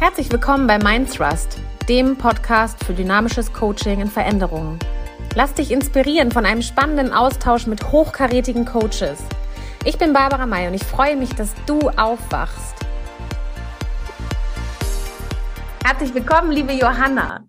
Herzlich 0.00 0.30
willkommen 0.30 0.68
bei 0.68 0.78
Mindthrust, 0.78 1.58
dem 1.88 2.16
Podcast 2.16 2.84
für 2.84 2.92
dynamisches 2.92 3.52
Coaching 3.52 4.00
in 4.00 4.06
Veränderungen. 4.06 4.78
Lass 5.34 5.54
dich 5.54 5.72
inspirieren 5.72 6.30
von 6.30 6.46
einem 6.46 6.62
spannenden 6.62 7.12
Austausch 7.12 7.66
mit 7.66 7.90
hochkarätigen 7.90 8.64
Coaches. 8.64 9.24
Ich 9.84 9.98
bin 9.98 10.12
Barbara 10.12 10.46
May 10.46 10.68
und 10.68 10.74
ich 10.74 10.84
freue 10.84 11.16
mich, 11.16 11.30
dass 11.30 11.52
du 11.66 11.80
aufwachst. 11.96 12.76
Herzlich 15.84 16.14
willkommen, 16.14 16.52
liebe 16.52 16.74
Johanna. 16.74 17.44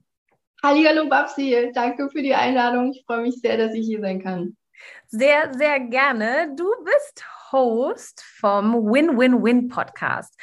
Hallo 0.63 1.07
Babsi, 1.07 1.70
danke 1.75 2.09
für 2.09 2.23
die 2.23 2.34
Einladung. 2.34 2.93
Ich 2.93 3.04
freue 3.05 3.21
mich 3.21 3.39
sehr, 3.41 3.57
dass 3.57 3.75
ich 3.75 3.86
hier 3.86 4.02
sein 4.02 4.23
kann. 4.23 4.57
Sehr, 5.05 5.54
sehr 5.54 5.79
gerne. 5.81 6.52
Du 6.55 6.66
bist 6.84 7.23
Host 7.52 8.23
vom 8.39 8.73
Win-Win-Win 8.91 9.68
Podcast. 9.68 10.34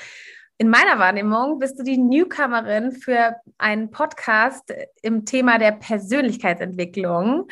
In 0.58 0.70
meiner 0.70 0.98
Wahrnehmung 0.98 1.58
bist 1.58 1.78
du 1.78 1.82
die 1.82 1.98
Newcomerin 1.98 2.92
für 2.92 3.36
einen 3.58 3.90
Podcast 3.90 4.72
im 5.02 5.26
Thema 5.26 5.58
der 5.58 5.72
Persönlichkeitsentwicklung 5.72 7.48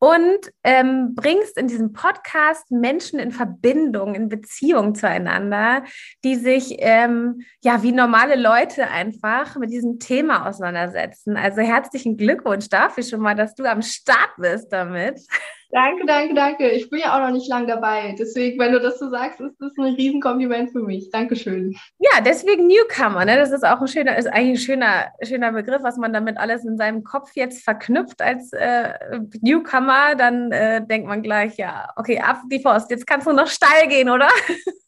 und 0.00 0.38
ähm, 0.64 1.14
bringst 1.14 1.56
in 1.56 1.68
diesem 1.68 1.92
Podcast 1.92 2.68
Menschen 2.72 3.20
in 3.20 3.30
Verbindung, 3.30 4.16
in 4.16 4.28
Beziehung 4.28 4.96
zueinander, 4.96 5.84
die 6.24 6.34
sich 6.34 6.76
ähm, 6.78 7.42
ja 7.62 7.84
wie 7.84 7.92
normale 7.92 8.34
Leute 8.34 8.88
einfach 8.88 9.56
mit 9.56 9.70
diesem 9.70 10.00
Thema 10.00 10.48
auseinandersetzen. 10.48 11.36
Also 11.36 11.60
herzlichen 11.60 12.16
Glückwunsch 12.16 12.68
dafür 12.68 13.04
schon 13.04 13.20
mal, 13.20 13.36
dass 13.36 13.54
du 13.54 13.64
am 13.64 13.82
Start 13.82 14.30
bist 14.38 14.72
damit. 14.72 15.20
Danke, 15.72 16.04
danke, 16.04 16.34
danke. 16.34 16.68
Ich 16.70 16.90
bin 16.90 16.98
ja 16.98 17.14
auch 17.14 17.20
noch 17.20 17.32
nicht 17.32 17.48
lang 17.48 17.68
dabei. 17.68 18.16
Deswegen, 18.18 18.58
wenn 18.58 18.72
du 18.72 18.80
das 18.80 18.98
so 18.98 19.08
sagst, 19.08 19.40
ist 19.40 19.54
das 19.60 19.72
ein 19.78 19.94
Riesenkompliment 19.94 20.72
für 20.72 20.80
mich. 20.80 21.10
Dankeschön. 21.10 21.76
Ja, 21.98 22.20
deswegen 22.20 22.66
Newcomer. 22.66 23.24
Ne? 23.24 23.36
Das 23.36 23.52
ist 23.52 23.64
auch 23.64 23.80
ein 23.80 23.86
schöner, 23.86 24.18
ist 24.18 24.26
eigentlich 24.26 24.58
ein 24.58 24.64
schöner, 24.64 25.06
schöner 25.22 25.52
Begriff, 25.52 25.82
was 25.82 25.96
man 25.96 26.12
damit 26.12 26.38
alles 26.38 26.64
in 26.64 26.76
seinem 26.76 27.04
Kopf 27.04 27.30
jetzt 27.34 27.62
verknüpft 27.62 28.20
als 28.20 28.52
äh, 28.52 28.94
Newcomer. 29.40 30.16
Dann 30.16 30.50
äh, 30.50 30.84
denkt 30.84 31.06
man 31.06 31.22
gleich, 31.22 31.56
ja, 31.56 31.88
okay, 31.94 32.18
ab 32.18 32.40
die 32.50 32.58
Post. 32.58 32.90
Jetzt 32.90 33.06
kannst 33.06 33.28
du 33.28 33.32
noch 33.32 33.46
steil 33.48 33.86
gehen, 33.86 34.10
oder? 34.10 34.28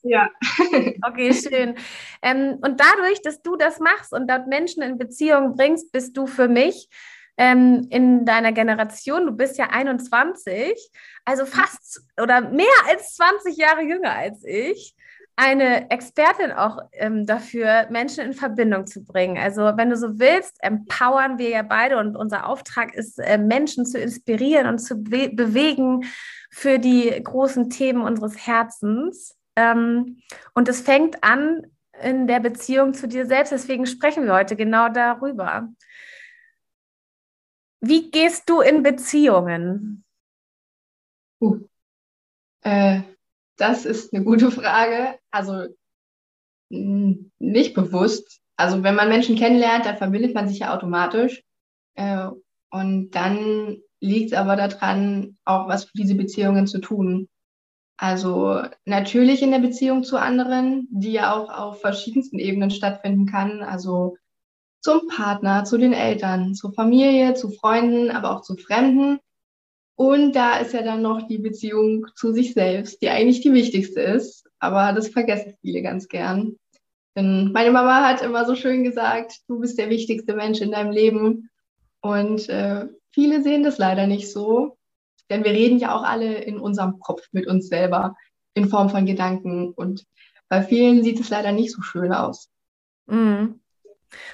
Ja. 0.02 0.28
okay, 1.06 1.32
schön. 1.32 1.76
Ähm, 2.22 2.58
und 2.60 2.80
dadurch, 2.80 3.22
dass 3.22 3.40
du 3.40 3.54
das 3.54 3.78
machst 3.78 4.12
und 4.12 4.28
dort 4.28 4.48
Menschen 4.48 4.82
in 4.82 4.98
Beziehung 4.98 5.54
bringst, 5.54 5.92
bist 5.92 6.16
du 6.16 6.26
für 6.26 6.48
mich 6.48 6.88
ähm, 7.36 7.86
in 7.90 8.24
deiner 8.24 8.52
Generation, 8.52 9.26
du 9.26 9.32
bist 9.32 9.58
ja 9.58 9.68
21, 9.70 10.90
also 11.24 11.46
fast 11.46 12.02
oder 12.20 12.40
mehr 12.40 12.66
als 12.88 13.14
20 13.14 13.56
Jahre 13.56 13.82
jünger 13.82 14.12
als 14.12 14.44
ich, 14.44 14.94
eine 15.34 15.90
Expertin 15.90 16.52
auch 16.52 16.78
ähm, 16.92 17.26
dafür, 17.26 17.86
Menschen 17.90 18.24
in 18.26 18.32
Verbindung 18.34 18.86
zu 18.86 19.02
bringen. 19.02 19.38
Also 19.38 19.62
wenn 19.76 19.88
du 19.88 19.96
so 19.96 20.18
willst, 20.18 20.56
empowern 20.62 21.38
wir 21.38 21.48
ja 21.48 21.62
beide 21.62 21.98
und 21.98 22.16
unser 22.16 22.46
Auftrag 22.46 22.94
ist, 22.94 23.18
äh, 23.18 23.38
Menschen 23.38 23.86
zu 23.86 23.98
inspirieren 23.98 24.66
und 24.66 24.78
zu 24.78 25.02
be 25.02 25.30
bewegen 25.30 26.04
für 26.50 26.78
die 26.78 27.18
großen 27.22 27.70
Themen 27.70 28.02
unseres 28.02 28.46
Herzens. 28.46 29.34
Ähm, 29.56 30.20
und 30.54 30.68
es 30.68 30.82
fängt 30.82 31.24
an 31.24 31.62
in 32.02 32.26
der 32.26 32.40
Beziehung 32.40 32.92
zu 32.92 33.08
dir 33.08 33.26
selbst. 33.26 33.52
Deswegen 33.52 33.86
sprechen 33.86 34.26
wir 34.26 34.34
heute 34.34 34.54
genau 34.54 34.90
darüber. 34.90 35.68
Wie 37.84 38.10
gehst 38.10 38.48
du 38.48 38.60
in 38.60 38.84
Beziehungen? 38.84 40.04
Uh, 41.40 41.58
äh, 42.62 43.02
das 43.56 43.84
ist 43.84 44.14
eine 44.14 44.24
gute 44.24 44.52
Frage. 44.52 45.18
Also 45.32 45.66
nicht 46.70 47.74
bewusst. 47.74 48.40
Also 48.56 48.84
wenn 48.84 48.94
man 48.94 49.08
Menschen 49.08 49.36
kennenlernt, 49.36 49.84
dann 49.84 49.98
verbindet 49.98 50.32
man 50.34 50.48
sich 50.48 50.60
ja 50.60 50.74
automatisch. 50.74 51.42
Äh, 51.94 52.28
und 52.70 53.10
dann 53.10 53.78
liegt 54.00 54.32
es 54.32 54.38
aber 54.38 54.54
daran, 54.54 55.36
auch 55.44 55.68
was 55.68 55.84
für 55.84 55.96
diese 55.96 56.14
Beziehungen 56.14 56.68
zu 56.68 56.78
tun. 56.78 57.28
Also 57.96 58.62
natürlich 58.84 59.42
in 59.42 59.50
der 59.50 59.58
Beziehung 59.58 60.04
zu 60.04 60.16
anderen, 60.18 60.86
die 60.90 61.12
ja 61.12 61.34
auch 61.34 61.50
auf 61.50 61.80
verschiedensten 61.80 62.38
Ebenen 62.38 62.70
stattfinden 62.70 63.26
kann. 63.26 63.62
Also 63.62 64.16
zum 64.82 65.06
Partner, 65.08 65.64
zu 65.64 65.78
den 65.78 65.92
Eltern, 65.92 66.54
zur 66.54 66.74
Familie, 66.74 67.34
zu 67.34 67.50
Freunden, 67.50 68.10
aber 68.10 68.32
auch 68.32 68.42
zu 68.42 68.56
Fremden. 68.56 69.20
Und 69.94 70.32
da 70.34 70.58
ist 70.58 70.74
ja 70.74 70.82
dann 70.82 71.02
noch 71.02 71.26
die 71.28 71.38
Beziehung 71.38 72.06
zu 72.16 72.32
sich 72.32 72.54
selbst, 72.54 73.00
die 73.00 73.08
eigentlich 73.08 73.40
die 73.40 73.52
wichtigste 73.52 74.00
ist. 74.00 74.44
Aber 74.58 74.92
das 74.92 75.08
vergessen 75.08 75.54
viele 75.60 75.82
ganz 75.82 76.08
gern. 76.08 76.56
Denn 77.16 77.52
meine 77.52 77.70
Mama 77.70 78.06
hat 78.06 78.22
immer 78.22 78.44
so 78.44 78.56
schön 78.56 78.82
gesagt, 78.84 79.40
du 79.46 79.60
bist 79.60 79.78
der 79.78 79.90
wichtigste 79.90 80.34
Mensch 80.34 80.60
in 80.60 80.72
deinem 80.72 80.90
Leben. 80.90 81.50
Und 82.00 82.48
äh, 82.48 82.86
viele 83.10 83.42
sehen 83.42 83.62
das 83.62 83.78
leider 83.78 84.08
nicht 84.08 84.32
so. 84.32 84.76
Denn 85.30 85.44
wir 85.44 85.52
reden 85.52 85.78
ja 85.78 85.94
auch 85.94 86.02
alle 86.02 86.42
in 86.42 86.58
unserem 86.58 86.98
Kopf 86.98 87.22
mit 87.30 87.46
uns 87.46 87.68
selber 87.68 88.16
in 88.54 88.68
Form 88.68 88.90
von 88.90 89.06
Gedanken. 89.06 89.72
Und 89.72 90.04
bei 90.48 90.62
vielen 90.62 91.04
sieht 91.04 91.20
es 91.20 91.30
leider 91.30 91.52
nicht 91.52 91.72
so 91.72 91.82
schön 91.82 92.12
aus. 92.12 92.50
Mhm. 93.06 93.61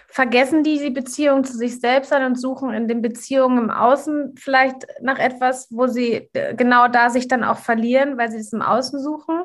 Vergessen 0.08 0.62
die 0.62 0.78
die 0.78 0.90
Beziehung 0.90 1.44
zu 1.44 1.56
sich 1.56 1.80
selbst 1.80 2.12
an 2.12 2.24
und 2.24 2.40
suchen 2.40 2.72
in 2.72 2.88
den 2.88 3.02
Beziehungen 3.02 3.58
im 3.58 3.70
Außen 3.70 4.34
vielleicht 4.36 4.86
nach 5.00 5.18
etwas, 5.18 5.68
wo 5.70 5.86
sie 5.86 6.28
äh, 6.32 6.54
genau 6.54 6.88
da 6.88 7.10
sich 7.10 7.28
dann 7.28 7.44
auch 7.44 7.58
verlieren, 7.58 8.18
weil 8.18 8.30
sie 8.30 8.38
es 8.38 8.52
im 8.52 8.62
Außen 8.62 9.02
suchen? 9.02 9.44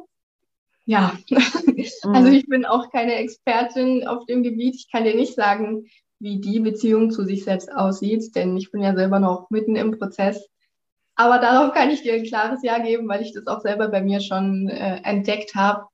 Ja, 0.86 1.18
also 2.04 2.30
ich 2.30 2.48
bin 2.48 2.66
auch 2.66 2.92
keine 2.92 3.16
Expertin 3.16 4.08
auf 4.08 4.26
dem 4.26 4.44
Gebiet. 4.44 4.76
Ich 4.76 4.92
kann 4.92 5.06
dir 5.06 5.16
nicht 5.16 5.36
sagen, 5.36 5.86
wie 6.20 6.40
die 6.40 6.60
Beziehung 6.60 7.12
zu 7.12 7.26
sich 7.26 7.44
selbst 7.44 7.72
aussieht, 7.72 8.36
denn 8.36 8.58
ich 8.58 8.72
bin 8.72 8.82
ja 8.82 8.96
selber 8.96 9.20
noch 9.20 9.50
mitten 9.50 9.76
im 9.76 9.98
Prozess. 9.98 10.50
Aber 11.16 11.40
darauf 11.40 11.74
kann 11.74 11.92
ich 11.92 12.02
dir 12.02 12.14
ein 12.14 12.24
klares 12.24 12.64
Ja 12.64 12.80
geben, 12.80 13.08
weil 13.08 13.22
ich 13.22 13.34
das 13.34 13.48
auch 13.48 13.62
selber 13.62 13.90
bei 13.90 14.02
mir 14.02 14.20
schon 14.20 14.68
äh, 14.70 15.02
entdeckt 15.04 15.56
habe. 15.56 15.86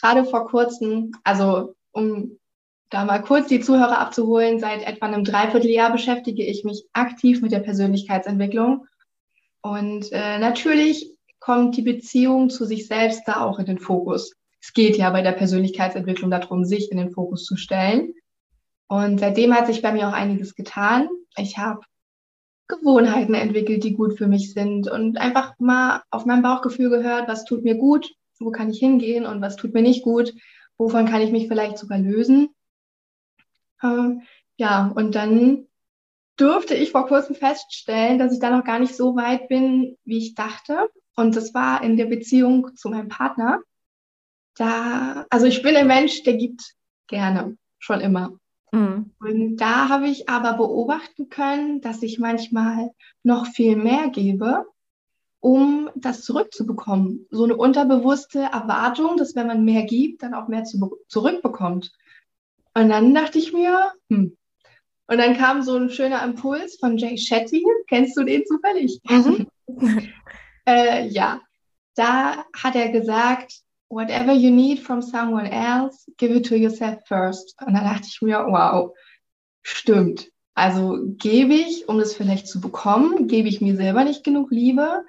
Gerade 0.00 0.24
vor 0.24 0.46
kurzem, 0.46 1.12
also 1.24 1.74
um 1.92 2.38
da 2.90 3.04
mal 3.04 3.20
kurz 3.20 3.48
die 3.48 3.60
Zuhörer 3.60 3.98
abzuholen, 3.98 4.60
seit 4.60 4.86
etwa 4.86 5.06
einem 5.06 5.24
Dreivierteljahr 5.24 5.92
beschäftige 5.92 6.44
ich 6.44 6.64
mich 6.64 6.84
aktiv 6.92 7.42
mit 7.42 7.52
der 7.52 7.60
Persönlichkeitsentwicklung. 7.60 8.86
Und 9.60 10.12
äh, 10.12 10.38
natürlich 10.38 11.10
kommt 11.40 11.76
die 11.76 11.82
Beziehung 11.82 12.50
zu 12.50 12.64
sich 12.64 12.86
selbst 12.86 13.22
da 13.26 13.40
auch 13.40 13.58
in 13.58 13.66
den 13.66 13.78
Fokus. 13.78 14.34
Es 14.60 14.72
geht 14.72 14.96
ja 14.96 15.10
bei 15.10 15.22
der 15.22 15.32
Persönlichkeitsentwicklung 15.32 16.30
darum, 16.30 16.64
sich 16.64 16.90
in 16.90 16.98
den 16.98 17.10
Fokus 17.10 17.44
zu 17.44 17.56
stellen. 17.56 18.14
Und 18.88 19.18
seitdem 19.18 19.54
hat 19.54 19.66
sich 19.66 19.82
bei 19.82 19.92
mir 19.92 20.08
auch 20.08 20.12
einiges 20.12 20.54
getan. 20.54 21.08
Ich 21.36 21.58
habe 21.58 21.80
Gewohnheiten 22.68 23.34
entwickelt, 23.34 23.84
die 23.84 23.94
gut 23.94 24.18
für 24.18 24.26
mich 24.26 24.52
sind 24.52 24.88
und 24.88 25.18
einfach 25.18 25.54
mal 25.58 26.02
auf 26.10 26.26
mein 26.26 26.42
Bauchgefühl 26.42 26.90
gehört, 26.90 27.28
was 27.28 27.44
tut 27.44 27.62
mir 27.62 27.76
gut, 27.76 28.10
wo 28.40 28.50
kann 28.50 28.70
ich 28.70 28.78
hingehen 28.78 29.24
und 29.24 29.40
was 29.40 29.56
tut 29.56 29.72
mir 29.72 29.82
nicht 29.82 30.02
gut, 30.02 30.32
wovon 30.78 31.06
kann 31.06 31.22
ich 31.22 31.30
mich 31.30 31.48
vielleicht 31.48 31.78
sogar 31.78 31.98
lösen. 31.98 32.48
Ähm, 33.86 34.22
ja, 34.56 34.90
und 34.94 35.14
dann 35.14 35.66
durfte 36.36 36.74
ich 36.74 36.92
vor 36.92 37.06
kurzem 37.06 37.34
feststellen, 37.34 38.18
dass 38.18 38.32
ich 38.32 38.40
da 38.40 38.50
noch 38.50 38.64
gar 38.64 38.78
nicht 38.78 38.94
so 38.94 39.16
weit 39.16 39.48
bin, 39.48 39.96
wie 40.04 40.18
ich 40.18 40.34
dachte. 40.34 40.90
Und 41.14 41.34
das 41.34 41.54
war 41.54 41.82
in 41.82 41.96
der 41.96 42.06
Beziehung 42.06 42.76
zu 42.76 42.90
meinem 42.90 43.08
Partner. 43.08 43.60
Da, 44.54 45.26
also 45.30 45.46
ich 45.46 45.62
bin 45.62 45.76
ein 45.76 45.86
Mensch, 45.86 46.22
der 46.22 46.34
gibt 46.34 46.74
gerne, 47.06 47.56
schon 47.78 48.00
immer. 48.00 48.38
Mhm. 48.72 49.10
Und 49.18 49.56
da 49.56 49.88
habe 49.88 50.08
ich 50.08 50.28
aber 50.28 50.54
beobachten 50.54 51.28
können, 51.28 51.80
dass 51.80 52.02
ich 52.02 52.18
manchmal 52.18 52.90
noch 53.22 53.46
viel 53.46 53.76
mehr 53.76 54.08
gebe, 54.08 54.66
um 55.40 55.90
das 55.94 56.22
zurückzubekommen. 56.22 57.26
So 57.30 57.44
eine 57.44 57.56
unterbewusste 57.56 58.40
Erwartung, 58.40 59.16
dass 59.16 59.34
wenn 59.34 59.46
man 59.46 59.64
mehr 59.64 59.84
gibt, 59.84 60.22
dann 60.22 60.34
auch 60.34 60.48
mehr 60.48 60.64
zu, 60.64 60.98
zurückbekommt. 61.08 61.92
Und 62.76 62.90
dann 62.90 63.14
dachte 63.14 63.38
ich 63.38 63.54
mir, 63.54 63.90
hm. 64.10 64.36
Und 65.08 65.18
dann 65.18 65.36
kam 65.36 65.62
so 65.62 65.76
ein 65.76 65.88
schöner 65.88 66.22
Impuls 66.22 66.76
von 66.78 66.98
Jay 66.98 67.16
Shetty. 67.16 67.64
Kennst 67.88 68.18
du 68.18 68.24
den 68.24 68.44
zufällig? 68.44 69.00
Mhm. 69.08 69.46
äh, 70.66 71.06
ja, 71.08 71.40
da 71.94 72.44
hat 72.54 72.74
er 72.74 72.90
gesagt, 72.90 73.60
whatever 73.88 74.32
you 74.32 74.50
need 74.50 74.80
from 74.80 75.00
someone 75.00 75.50
else, 75.50 76.10
give 76.18 76.34
it 76.34 76.44
to 76.46 76.54
yourself 76.54 76.98
first. 77.06 77.54
Und 77.64 77.72
da 77.72 77.80
dachte 77.80 78.08
ich 78.08 78.20
mir, 78.20 78.44
wow, 78.46 78.94
stimmt. 79.62 80.28
Also 80.54 80.98
gebe 81.16 81.54
ich, 81.54 81.88
um 81.88 81.98
es 82.00 82.14
vielleicht 82.14 82.46
zu 82.46 82.60
bekommen, 82.60 83.26
gebe 83.26 83.48
ich 83.48 83.62
mir 83.62 83.76
selber 83.76 84.04
nicht 84.04 84.22
genug 84.22 84.50
Liebe. 84.50 85.04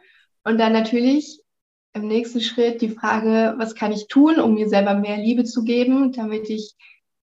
Und 0.46 0.58
dann 0.58 0.72
natürlich 0.72 1.42
im 1.92 2.08
nächsten 2.08 2.40
Schritt 2.40 2.82
die 2.82 2.92
Frage, 2.92 3.56
was 3.58 3.76
kann 3.76 3.92
ich 3.92 4.08
tun, 4.08 4.40
um 4.40 4.54
mir 4.54 4.70
selber 4.70 4.94
mehr 4.94 5.18
Liebe 5.18 5.44
zu 5.44 5.66
geben, 5.66 6.14
damit 6.14 6.50
ich 6.50 6.76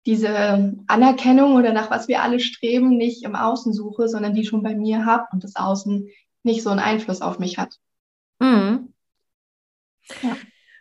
diese 0.07 0.75
Anerkennung 0.89 1.55
oder 1.55 1.73
nach 1.73 1.91
was 1.91 2.09
wir 2.09 2.23
alle 2.23 2.41
streben, 2.41 2.97
nicht 2.97 3.23
im 3.23 3.37
Außen 3.37 3.73
suche, 3.73 4.09
sondern 4.09 4.35
die 4.35 4.45
schon 4.45 4.63
bei 4.63 4.75
mir 4.75 5.07
habe 5.07 5.27
und 5.33 5.45
das 5.45 5.57
Außen 5.57 6.09
nicht 6.43 6.63
so 6.63 6.71
einen 6.71 6.81
Einfluss 6.81 7.23
auf 7.23 7.39
mich 7.39 7.59
hat. 7.59 7.79
Mhm. 8.41 8.93
Ja. 10.23 10.37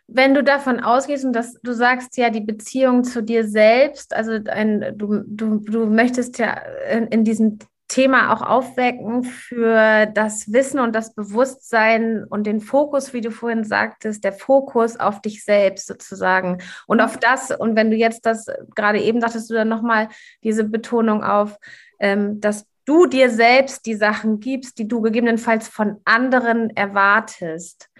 wenn 0.08 0.34
du 0.34 0.42
davon 0.42 0.80
ausgehst 0.80 1.24
und 1.24 1.32
dass 1.32 1.54
du 1.62 1.72
sagst 1.72 2.16
ja, 2.16 2.28
die 2.28 2.40
Beziehung 2.40 3.04
zu 3.04 3.22
dir 3.22 3.46
selbst, 3.46 4.14
also 4.14 4.32
ein, 4.32 4.98
du, 4.98 5.22
du, 5.24 5.58
du 5.58 5.86
möchtest 5.86 6.38
ja 6.38 6.54
in, 6.90 7.06
in 7.06 7.24
diesem 7.24 7.58
Thema 7.92 8.32
auch 8.32 8.40
aufwecken 8.40 9.22
für 9.22 10.06
das 10.06 10.50
Wissen 10.50 10.80
und 10.80 10.94
das 10.94 11.14
Bewusstsein 11.14 12.24
und 12.24 12.46
den 12.46 12.60
Fokus, 12.60 13.12
wie 13.12 13.20
du 13.20 13.30
vorhin 13.30 13.64
sagtest, 13.64 14.24
der 14.24 14.32
Fokus 14.32 14.98
auf 14.98 15.20
dich 15.20 15.44
selbst 15.44 15.86
sozusagen 15.88 16.62
und 16.86 17.02
auf 17.02 17.18
das. 17.18 17.50
Und 17.50 17.76
wenn 17.76 17.90
du 17.90 17.96
jetzt 17.98 18.24
das 18.24 18.46
gerade 18.74 18.98
eben 18.98 19.20
sagtest, 19.20 19.50
du 19.50 19.54
dann 19.54 19.68
nochmal 19.68 20.08
diese 20.42 20.64
Betonung 20.64 21.22
auf, 21.22 21.58
ähm, 22.00 22.40
dass 22.40 22.66
du 22.86 23.04
dir 23.04 23.28
selbst 23.28 23.84
die 23.84 23.94
Sachen 23.94 24.40
gibst, 24.40 24.78
die 24.78 24.88
du 24.88 25.02
gegebenenfalls 25.02 25.68
von 25.68 26.00
anderen 26.06 26.70
erwartest 26.70 27.90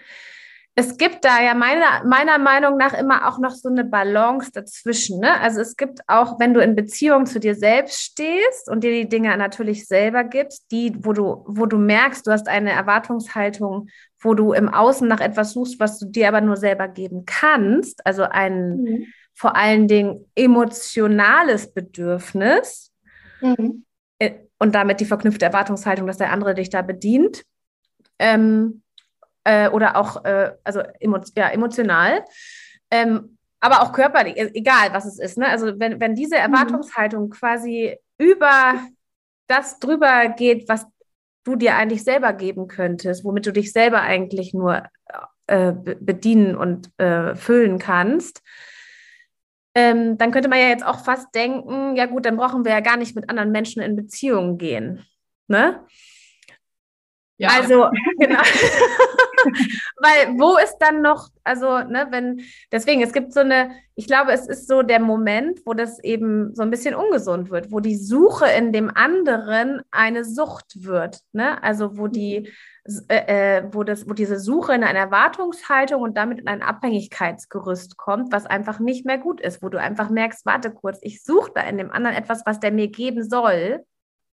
es 0.75 0.97
gibt 0.97 1.23
da 1.23 1.39
ja 1.39 1.53
meiner, 1.53 2.03
meiner 2.03 2.39
Meinung 2.39 2.77
nach 2.77 2.93
immer 2.93 3.27
auch 3.27 3.37
noch 3.37 3.51
so 3.51 3.69
eine 3.69 3.83
Balance 3.83 4.51
dazwischen. 4.51 5.19
Ne? 5.19 5.39
Also 5.39 5.61
es 5.61 5.77
gibt 5.77 5.99
auch, 6.07 6.39
wenn 6.39 6.55
du 6.55 6.61
in 6.61 6.75
Beziehung 6.75 7.27
zu 7.27 7.39
dir 7.39 7.53
selbst 7.53 8.01
stehst 8.01 8.69
und 8.69 8.83
dir 8.83 8.91
die 8.91 9.07
Dinge 9.07 9.35
natürlich 9.37 9.85
selber 9.87 10.23
gibst, 10.23 10.71
die, 10.71 10.93
wo 10.97 11.13
du, 11.13 11.43
wo 11.47 11.67
du 11.67 11.77
merkst, 11.77 12.25
du 12.25 12.31
hast 12.31 12.47
eine 12.47 12.71
Erwartungshaltung, 12.71 13.87
wo 14.19 14.33
du 14.33 14.53
im 14.53 14.67
Außen 14.67 15.07
nach 15.07 15.19
etwas 15.19 15.53
suchst, 15.53 15.79
was 15.79 15.99
du 15.99 16.07
dir 16.07 16.27
aber 16.27 16.41
nur 16.41 16.57
selber 16.57 16.87
geben 16.87 17.25
kannst, 17.25 18.03
also 18.05 18.23
ein 18.23 18.77
mhm. 18.77 19.05
vor 19.35 19.55
allen 19.55 19.87
Dingen 19.87 20.25
emotionales 20.35 21.71
Bedürfnis 21.71 22.91
mhm. 23.41 23.85
Äh, 24.17 24.33
und 24.57 24.73
damit 24.73 24.99
die 25.01 25.05
verknüpfte 25.05 25.45
Erwartungshaltung, 25.45 26.07
dass 26.07 26.17
der 26.17 26.31
andere 26.31 26.53
dich 26.55 26.69
da 26.69 26.81
bedient. 26.81 27.43
Ähm, 28.17 28.82
äh, 29.43 29.69
oder 29.69 29.97
auch 29.97 30.23
äh, 30.25 30.51
also 30.63 30.81
emo 30.99 31.19
ja, 31.35 31.49
emotional. 31.49 32.23
Ähm, 32.91 33.37
aber 33.59 33.81
auch 33.81 33.93
körperlich, 33.93 34.37
e-, 34.37 34.51
egal 34.53 34.93
was 34.93 35.05
es 35.05 35.19
ist. 35.19 35.37
Ne? 35.37 35.47
Also 35.47 35.79
wenn, 35.79 35.99
wenn 35.99 36.15
diese 36.15 36.35
mhm. 36.35 36.41
Erwartungshaltung 36.41 37.29
quasi 37.29 37.97
über 38.17 38.75
das 39.47 39.79
drüber 39.79 40.29
geht, 40.29 40.67
was 40.69 40.85
du 41.43 41.55
dir 41.55 41.75
eigentlich 41.75 42.03
selber 42.03 42.33
geben 42.33 42.67
könntest, 42.67 43.23
womit 43.23 43.45
du 43.45 43.51
dich 43.51 43.71
selber 43.71 44.01
eigentlich 44.01 44.53
nur 44.53 44.83
äh, 45.47 45.73
bedienen 45.73 46.55
und 46.55 46.89
äh, 46.99 47.35
füllen 47.35 47.79
kannst, 47.79 48.41
ähm, 49.75 50.17
dann 50.17 50.31
könnte 50.31 50.49
man 50.49 50.59
ja 50.59 50.67
jetzt 50.67 50.85
auch 50.85 51.03
fast 51.03 51.33
denken, 51.33 51.95
ja 51.95 52.05
gut, 52.05 52.25
dann 52.25 52.37
brauchen 52.37 52.63
wir 52.63 52.71
ja 52.71 52.79
gar 52.79 52.97
nicht 52.97 53.15
mit 53.15 53.29
anderen 53.29 53.51
Menschen 53.51 53.81
in 53.81 53.95
Beziehungen 53.95 54.57
gehen. 54.57 55.05
Ne? 55.47 55.85
Ja. 57.37 57.49
Also, 57.49 57.89
genau. 58.19 58.41
Weil 59.97 60.39
wo 60.39 60.57
ist 60.57 60.77
dann 60.79 61.01
noch, 61.01 61.29
also, 61.43 61.79
ne, 61.79 62.07
wenn, 62.09 62.41
deswegen, 62.71 63.01
es 63.01 63.13
gibt 63.13 63.33
so 63.33 63.41
eine, 63.41 63.71
ich 63.95 64.07
glaube, 64.07 64.31
es 64.31 64.47
ist 64.47 64.67
so 64.67 64.81
der 64.81 64.99
Moment, 64.99 65.59
wo 65.65 65.73
das 65.73 66.03
eben 66.03 66.53
so 66.55 66.63
ein 66.63 66.69
bisschen 66.69 66.95
ungesund 66.95 67.49
wird, 67.51 67.71
wo 67.71 67.79
die 67.79 67.97
Suche 67.97 68.47
in 68.47 68.71
dem 68.71 68.89
anderen 68.95 69.81
eine 69.91 70.25
Sucht 70.25 70.83
wird, 70.83 71.19
ne? 71.31 71.61
Also, 71.63 71.97
wo 71.97 72.07
die, 72.07 72.49
äh, 73.07 73.57
äh, 73.57 73.63
wo 73.71 73.83
das, 73.83 74.09
wo 74.09 74.13
diese 74.13 74.39
Suche 74.39 74.73
in 74.73 74.83
eine 74.83 74.99
Erwartungshaltung 74.99 76.01
und 76.01 76.17
damit 76.17 76.39
in 76.39 76.47
ein 76.47 76.61
Abhängigkeitsgerüst 76.61 77.97
kommt, 77.97 78.31
was 78.31 78.45
einfach 78.45 78.79
nicht 78.79 79.05
mehr 79.05 79.17
gut 79.17 79.41
ist, 79.41 79.61
wo 79.61 79.69
du 79.69 79.79
einfach 79.79 80.09
merkst, 80.09 80.45
warte 80.45 80.71
kurz, 80.71 80.99
ich 81.01 81.23
suche 81.23 81.51
da 81.55 81.61
in 81.61 81.77
dem 81.77 81.91
anderen 81.91 82.15
etwas, 82.15 82.45
was 82.45 82.59
der 82.59 82.71
mir 82.71 82.87
geben 82.87 83.27
soll. 83.27 83.83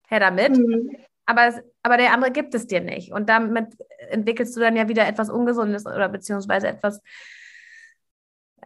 Her 0.07 0.19
damit. 0.19 0.57
Mhm 0.57 0.89
aber, 1.29 1.45
es, 1.45 1.61
aber 1.83 1.97
der 1.97 2.11
andere 2.11 2.31
gibt 2.31 2.55
es 2.55 2.65
dir 2.65 2.81
nicht. 2.81 3.11
Und 3.11 3.29
damit 3.29 3.77
entwickelst 4.09 4.55
du 4.55 4.59
dann 4.59 4.75
ja 4.75 4.87
wieder 4.89 5.07
etwas 5.07 5.29
Ungesundes 5.29 5.85
oder 5.85 6.09
beziehungsweise 6.09 6.67
etwas, 6.67 7.01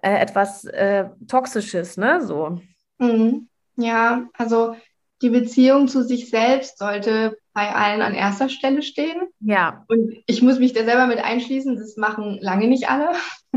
äh, 0.02 0.18
etwas 0.18 0.64
äh, 0.64 1.10
Toxisches, 1.28 1.98
ne? 1.98 2.26
So. 2.26 2.62
Mhm. 3.00 3.50
Ja, 3.76 4.30
also 4.38 4.78
die 5.22 5.30
Beziehung 5.30 5.90
zu 5.90 6.04
sich 6.04 6.30
selbst 6.30 6.78
sollte 6.78 7.38
bei 7.54 7.74
allen 7.76 8.02
an 8.02 8.14
erster 8.14 8.48
Stelle 8.48 8.82
stehen. 8.82 9.22
Ja. 9.42 9.84
Und 9.90 10.24
ich 10.26 10.42
muss 10.42 10.60
mich 10.60 10.72
da 10.72 10.86
selber 10.86 11.08
mit 11.08 11.20
einschließen, 11.20 11.76
das 11.76 11.98
machen 11.98 12.38
lange 12.40 12.68
nicht 12.68 12.90
alle. 12.90 13.12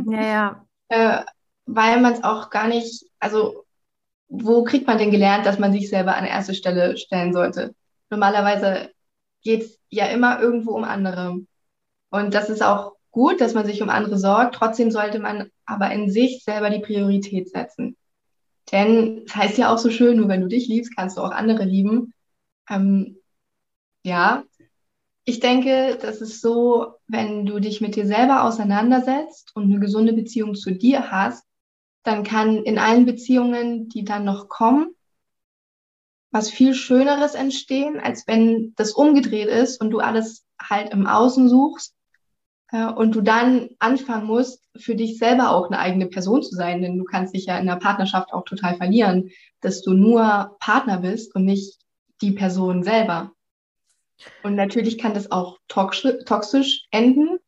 Ja, 0.05 0.23
ja. 0.23 0.67
äh, 0.89 1.25
weil 1.67 2.01
man 2.01 2.13
es 2.13 2.25
auch 2.25 2.51
gar 2.51 2.67
nicht, 2.67 3.05
also 3.21 3.65
wo 4.29 4.65
kriegt 4.65 4.89
man 4.89 4.99
denn 4.99 5.13
gelernt, 5.13 5.47
dass 5.47 5.61
man 5.61 5.73
sich 5.73 5.89
selber 5.89 6.17
an 6.17 6.25
erste 6.25 6.55
Stelle 6.55 6.97
stellen 6.97 7.33
sollte? 7.33 7.73
Normalerweise 8.11 8.91
geht 9.47 9.63
es 9.63 9.79
ja 9.91 10.07
immer 10.07 10.41
irgendwo 10.41 10.73
um 10.73 10.83
andere. 10.83 11.39
Und 12.11 12.35
das 12.35 12.51
ist 12.51 12.63
auch 12.63 12.97
gut, 13.13 13.41
dass 13.41 13.55
man 13.55 13.65
sich 13.65 13.81
um 13.81 13.89
andere 13.89 14.19
sorgt. 14.19 14.57
Trotzdem 14.57 14.91
sollte 14.91 15.21
man 15.21 15.51
aber 15.65 15.93
in 15.93 16.11
sich 16.11 16.43
selber 16.43 16.69
die 16.69 16.81
Priorität 16.81 17.49
setzen. 17.49 17.97
Denn 18.73 19.19
es 19.19 19.25
das 19.27 19.37
heißt 19.37 19.59
ja 19.59 19.73
auch 19.73 19.79
so 19.79 19.91
schön, 19.91 20.17
nur 20.17 20.29
wenn 20.29 20.41
du 20.41 20.49
dich 20.49 20.67
liebst, 20.67 20.97
kannst 20.97 21.17
du 21.17 21.23
auch 21.23 21.31
andere 21.31 21.65
lieben. 21.65 22.13
Ähm, 22.69 23.19
ja, 24.03 24.43
ich 25.25 25.39
denke, 25.39 25.97
das 26.03 26.21
ist 26.21 26.41
so, 26.41 26.95
wenn 27.07 27.47
du 27.47 27.61
dich 27.61 27.81
mit 27.81 27.95
dir 27.95 28.07
selber 28.07 28.43
auseinandersetzt 28.43 29.53
und 29.55 29.65
eine 29.65 29.79
gesunde 29.79 30.13
Beziehung 30.13 30.57
zu 30.57 30.73
dir 30.73 31.13
hast, 31.13 31.45
dann 32.03 32.25
kann 32.25 32.65
in 32.65 32.79
allen 32.79 33.07
Beziehungen, 33.07 33.89
die 33.89 34.05
dann 34.05 34.25
noch 34.25 34.49
kommen, 34.49 34.96
was 36.37 36.51
viel 36.51 36.75
Schöneres 36.75 37.35
entstehen, 37.35 37.99
als 37.99 38.27
wenn 38.27 38.75
das 38.77 38.93
umgedreht 38.93 39.49
ist 39.49 39.81
und 39.81 39.91
du 39.91 40.01
alles 40.01 40.45
halt 40.61 40.93
im 40.93 41.07
Außen 41.07 41.49
suchst 41.49 41.95
äh, 42.73 42.85
und 42.85 43.15
du 43.15 43.23
dann 43.23 43.71
anfangen 43.79 44.27
musst, 44.27 44.63
für 44.77 44.95
dich 44.95 45.17
selber 45.17 45.51
auch 45.51 45.69
eine 45.69 45.79
eigene 45.79 46.09
Person 46.09 46.43
zu 46.43 46.55
sein, 46.55 46.83
denn 46.83 46.99
du 46.99 47.05
kannst 47.05 47.35
dich 47.35 47.47
ja 47.47 47.57
in 47.57 47.65
der 47.65 47.77
Partnerschaft 47.77 48.35
auch 48.35 48.45
total 48.45 48.77
verlieren, 48.77 49.31
dass 49.63 49.81
du 49.81 49.95
nur 49.95 50.59
Partner 50.61 50.99
bist 50.99 51.35
und 51.35 51.47
nicht 51.47 51.79
die 52.21 52.33
Person 52.33 52.83
selber. 52.83 53.33
Und 54.43 54.57
natürlich 54.57 54.99
kann 54.99 55.15
das 55.15 55.31
auch 55.31 55.57
toxisch 55.69 56.85
enden, 56.91 57.39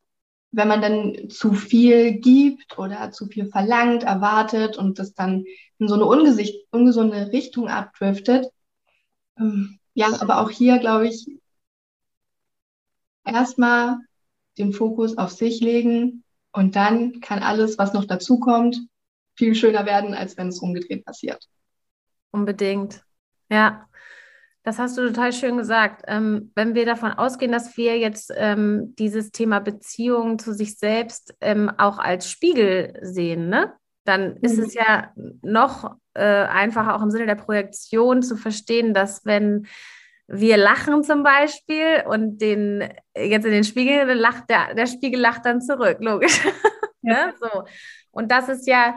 wenn 0.51 0.67
man 0.67 0.81
dann 0.81 1.29
zu 1.29 1.53
viel 1.53 2.13
gibt 2.13 2.79
oder 2.79 3.11
zu 3.11 3.27
viel 3.27 3.49
verlangt, 3.51 4.01
erwartet 4.01 4.79
und 4.79 4.97
das 4.97 5.13
dann 5.13 5.45
in 5.77 5.87
so 5.87 5.93
eine 5.93 6.05
ungesunde 6.05 7.31
Richtung 7.31 7.67
abdriftet. 7.67 8.47
Ähm, 9.39 9.79
ja, 9.93 10.19
aber 10.21 10.41
auch 10.41 10.49
hier 10.49 10.79
glaube 10.79 11.07
ich, 11.07 11.27
erstmal 13.25 13.97
den 14.57 14.73
Fokus 14.73 15.17
auf 15.17 15.31
sich 15.31 15.61
legen 15.61 16.23
und 16.51 16.75
dann 16.75 17.21
kann 17.21 17.41
alles, 17.41 17.77
was 17.77 17.93
noch 17.93 18.05
dazu 18.05 18.39
kommt, 18.39 18.79
viel 19.35 19.55
schöner 19.55 19.85
werden, 19.85 20.13
als 20.13 20.37
wenn 20.37 20.49
es 20.49 20.59
umgedreht 20.59 21.05
passiert. 21.05 21.47
Unbedingt. 22.31 23.03
Ja, 23.49 23.87
das 24.63 24.77
hast 24.77 24.97
du 24.97 25.07
total 25.07 25.31
schön 25.31 25.57
gesagt. 25.57 26.03
Ähm, 26.07 26.51
wenn 26.55 26.75
wir 26.75 26.85
davon 26.85 27.11
ausgehen, 27.11 27.51
dass 27.51 27.77
wir 27.77 27.97
jetzt 27.97 28.31
ähm, 28.35 28.93
dieses 28.97 29.31
Thema 29.31 29.59
Beziehung 29.59 30.37
zu 30.37 30.53
sich 30.53 30.77
selbst 30.77 31.33
ähm, 31.39 31.71
auch 31.77 31.97
als 31.97 32.29
Spiegel 32.29 32.99
sehen, 33.01 33.49
ne? 33.49 33.73
Dann 34.09 34.37
ist 34.37 34.57
mhm. 34.57 34.63
es 34.63 34.73
ja 34.73 35.11
noch 35.43 35.95
äh, 36.15 36.23
einfacher, 36.23 36.95
auch 36.95 37.01
im 37.03 37.11
Sinne 37.11 37.27
der 37.27 37.35
Projektion 37.35 38.23
zu 38.23 38.35
verstehen, 38.35 38.93
dass 38.93 39.23
wenn 39.23 39.67
wir 40.27 40.57
lachen 40.57 41.03
zum 41.03 41.23
Beispiel 41.23 42.03
und 42.07 42.39
den 42.39 42.89
jetzt 43.15 43.45
in 43.45 43.51
den 43.51 43.63
Spiegel 43.63 44.11
lacht 44.13 44.49
der, 44.49 44.73
der 44.73 44.87
Spiegel 44.87 45.19
lacht 45.19 45.45
dann 45.45 45.61
zurück, 45.61 45.97
logisch. 45.99 46.43
ja. 47.01 47.27
Ne, 47.27 47.33
so. 47.39 47.63
Und 48.11 48.31
das 48.31 48.49
ist 48.49 48.67
ja 48.67 48.95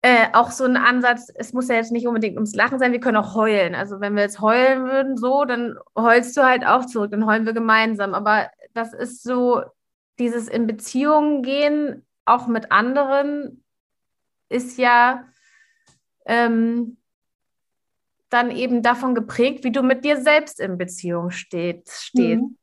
äh, 0.00 0.28
auch 0.32 0.50
so 0.50 0.64
ein 0.64 0.76
Ansatz, 0.78 1.30
es 1.34 1.52
muss 1.52 1.68
ja 1.68 1.74
jetzt 1.74 1.92
nicht 1.92 2.06
unbedingt 2.06 2.36
ums 2.36 2.54
Lachen 2.54 2.78
sein, 2.78 2.92
wir 2.92 3.00
können 3.00 3.16
auch 3.18 3.34
heulen. 3.34 3.74
Also 3.74 4.00
wenn 4.00 4.14
wir 4.14 4.22
jetzt 4.22 4.40
heulen 4.40 4.84
würden, 4.86 5.16
so, 5.18 5.44
dann 5.44 5.76
heulst 5.94 6.36
du 6.36 6.42
halt 6.42 6.66
auch 6.66 6.86
zurück, 6.86 7.10
dann 7.10 7.26
heulen 7.26 7.44
wir 7.44 7.52
gemeinsam. 7.52 8.14
Aber 8.14 8.48
das 8.72 8.94
ist 8.94 9.22
so, 9.22 9.62
dieses 10.18 10.48
in 10.48 10.66
Beziehungen 10.66 11.42
gehen, 11.42 12.06
auch 12.28 12.46
mit 12.46 12.72
anderen, 12.72 13.64
ist 14.48 14.78
ja 14.78 15.24
ähm, 16.26 16.98
dann 18.30 18.50
eben 18.50 18.82
davon 18.82 19.14
geprägt, 19.14 19.64
wie 19.64 19.72
du 19.72 19.82
mit 19.82 20.04
dir 20.04 20.20
selbst 20.20 20.60
in 20.60 20.78
Beziehung 20.78 21.30
steht, 21.30 21.88
stehst. 21.88 22.42
Mhm. 22.42 22.56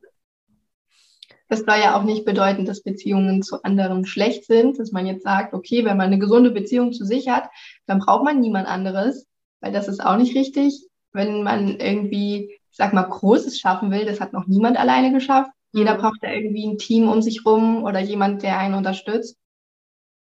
Das 1.48 1.60
soll 1.60 1.78
ja 1.80 1.96
auch 1.96 2.02
nicht 2.02 2.24
bedeuten, 2.24 2.64
dass 2.64 2.82
Beziehungen 2.82 3.42
zu 3.42 3.62
anderen 3.62 4.04
schlecht 4.04 4.46
sind, 4.46 4.80
dass 4.80 4.90
man 4.90 5.06
jetzt 5.06 5.22
sagt, 5.22 5.54
okay, 5.54 5.84
wenn 5.84 5.96
man 5.96 6.06
eine 6.06 6.18
gesunde 6.18 6.50
Beziehung 6.50 6.92
zu 6.92 7.04
sich 7.04 7.28
hat, 7.28 7.48
dann 7.86 8.00
braucht 8.00 8.24
man 8.24 8.40
niemand 8.40 8.66
anderes, 8.66 9.28
weil 9.60 9.72
das 9.72 9.86
ist 9.86 10.04
auch 10.04 10.16
nicht 10.16 10.34
richtig. 10.34 10.88
Wenn 11.12 11.44
man 11.44 11.78
irgendwie, 11.78 12.50
ich 12.70 12.76
sag 12.76 12.92
mal, 12.92 13.04
Großes 13.04 13.60
schaffen 13.60 13.92
will, 13.92 14.04
das 14.04 14.20
hat 14.20 14.32
noch 14.32 14.46
niemand 14.48 14.76
alleine 14.76 15.12
geschafft. 15.12 15.50
Jeder 15.72 15.94
mhm. 15.94 15.98
braucht 15.98 16.18
da 16.22 16.30
irgendwie 16.30 16.66
ein 16.66 16.78
Team 16.78 17.08
um 17.08 17.22
sich 17.22 17.46
rum 17.46 17.84
oder 17.84 18.00
jemand, 18.00 18.42
der 18.42 18.58
einen 18.58 18.74
unterstützt. 18.74 19.36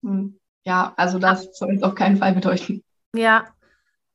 Hm. 0.02 0.38
Ja, 0.64 0.92
also 0.96 1.18
das 1.18 1.56
soll 1.56 1.74
es 1.74 1.82
auf 1.82 1.94
keinen 1.94 2.16
Fall 2.16 2.34
bedeuten. 2.34 2.82
Ja, 3.16 3.46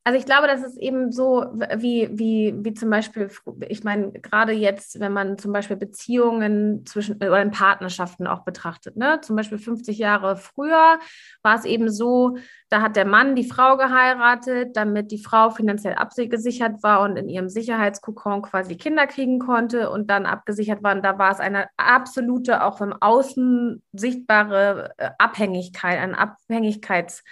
Also 0.07 0.19
ich 0.19 0.25
glaube, 0.25 0.47
das 0.47 0.63
ist 0.63 0.77
eben 0.77 1.11
so, 1.11 1.47
wie, 1.75 2.07
wie, 2.13 2.55
wie 2.59 2.73
zum 2.73 2.89
Beispiel, 2.89 3.29
ich 3.67 3.83
meine, 3.83 4.13
gerade 4.13 4.53
jetzt, 4.53 5.01
wenn 5.01 5.11
man 5.11 5.37
zum 5.37 5.51
Beispiel 5.51 5.75
Beziehungen 5.75 6.85
zwischen 6.85 7.17
oder 7.17 7.41
in 7.41 7.51
Partnerschaften 7.51 8.25
auch 8.25 8.45
betrachtet, 8.45 8.95
ne? 8.95 9.19
Zum 9.21 9.35
Beispiel 9.35 9.57
50 9.57 9.97
Jahre 9.97 10.37
früher 10.37 10.99
war 11.41 11.55
es 11.55 11.65
eben 11.65 11.91
so, 11.91 12.37
da 12.69 12.81
hat 12.81 12.95
der 12.95 13.03
Mann 13.03 13.35
die 13.35 13.49
Frau 13.49 13.75
geheiratet, 13.75 14.77
damit 14.77 15.11
die 15.11 15.21
Frau 15.21 15.49
finanziell 15.49 15.95
abgesichert 15.95 16.83
war 16.83 17.01
und 17.01 17.17
in 17.17 17.27
ihrem 17.27 17.49
Sicherheitskokon 17.49 18.43
quasi 18.43 18.77
Kinder 18.77 19.07
kriegen 19.07 19.39
konnte 19.39 19.89
und 19.89 20.09
dann 20.09 20.25
abgesichert 20.25 20.83
war. 20.83 20.95
Und 20.95 21.03
da 21.03 21.19
war 21.19 21.33
es 21.33 21.41
eine 21.41 21.67
absolute, 21.75 22.63
auch 22.63 22.79
im 22.79 22.93
Außen 22.93 23.83
sichtbare 23.91 24.93
äh, 24.95 25.09
Abhängigkeit, 25.17 25.99
ein 25.99 26.15
Abhängigkeits- 26.15 27.23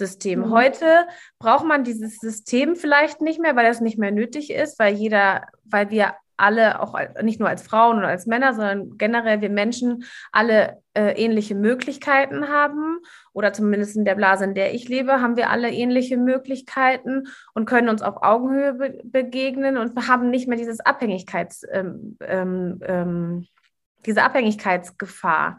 System. 0.00 0.40
Mhm. 0.40 0.50
Heute 0.50 1.06
braucht 1.38 1.64
man 1.64 1.84
dieses 1.84 2.18
System 2.18 2.74
vielleicht 2.74 3.20
nicht 3.20 3.40
mehr, 3.40 3.54
weil 3.54 3.66
das 3.66 3.80
nicht 3.80 3.98
mehr 3.98 4.10
nötig 4.10 4.50
ist, 4.50 4.80
weil 4.80 4.94
jeder, 4.94 5.46
weil 5.64 5.90
wir 5.90 6.14
alle, 6.40 6.80
auch 6.80 6.98
nicht 7.22 7.38
nur 7.38 7.48
als 7.48 7.62
Frauen 7.62 7.98
oder 7.98 8.08
als 8.08 8.26
Männer, 8.26 8.54
sondern 8.54 8.96
generell 8.96 9.40
wir 9.42 9.50
Menschen 9.50 10.04
alle 10.32 10.78
äh, 10.94 11.12
ähnliche 11.22 11.54
Möglichkeiten 11.54 12.48
haben 12.48 12.98
oder 13.32 13.52
zumindest 13.52 13.96
in 13.96 14.04
der 14.04 14.14
Blase, 14.14 14.44
in 14.44 14.54
der 14.54 14.74
ich 14.74 14.88
lebe, 14.88 15.20
haben 15.20 15.36
wir 15.36 15.50
alle 15.50 15.70
ähnliche 15.70 16.16
Möglichkeiten 16.16 17.28
und 17.52 17.66
können 17.66 17.90
uns 17.90 18.02
auf 18.02 18.22
Augenhöhe 18.22 18.74
be 18.74 19.00
begegnen 19.04 19.76
und 19.76 20.08
haben 20.08 20.30
nicht 20.30 20.48
mehr 20.48 20.58
dieses 20.58 20.80
Abhängigkeits, 20.80 21.64
ähm, 21.70 22.16
ähm, 22.22 22.80
ähm, 22.86 23.46
diese 24.06 24.22
Abhängigkeitsgefahr. 24.22 25.58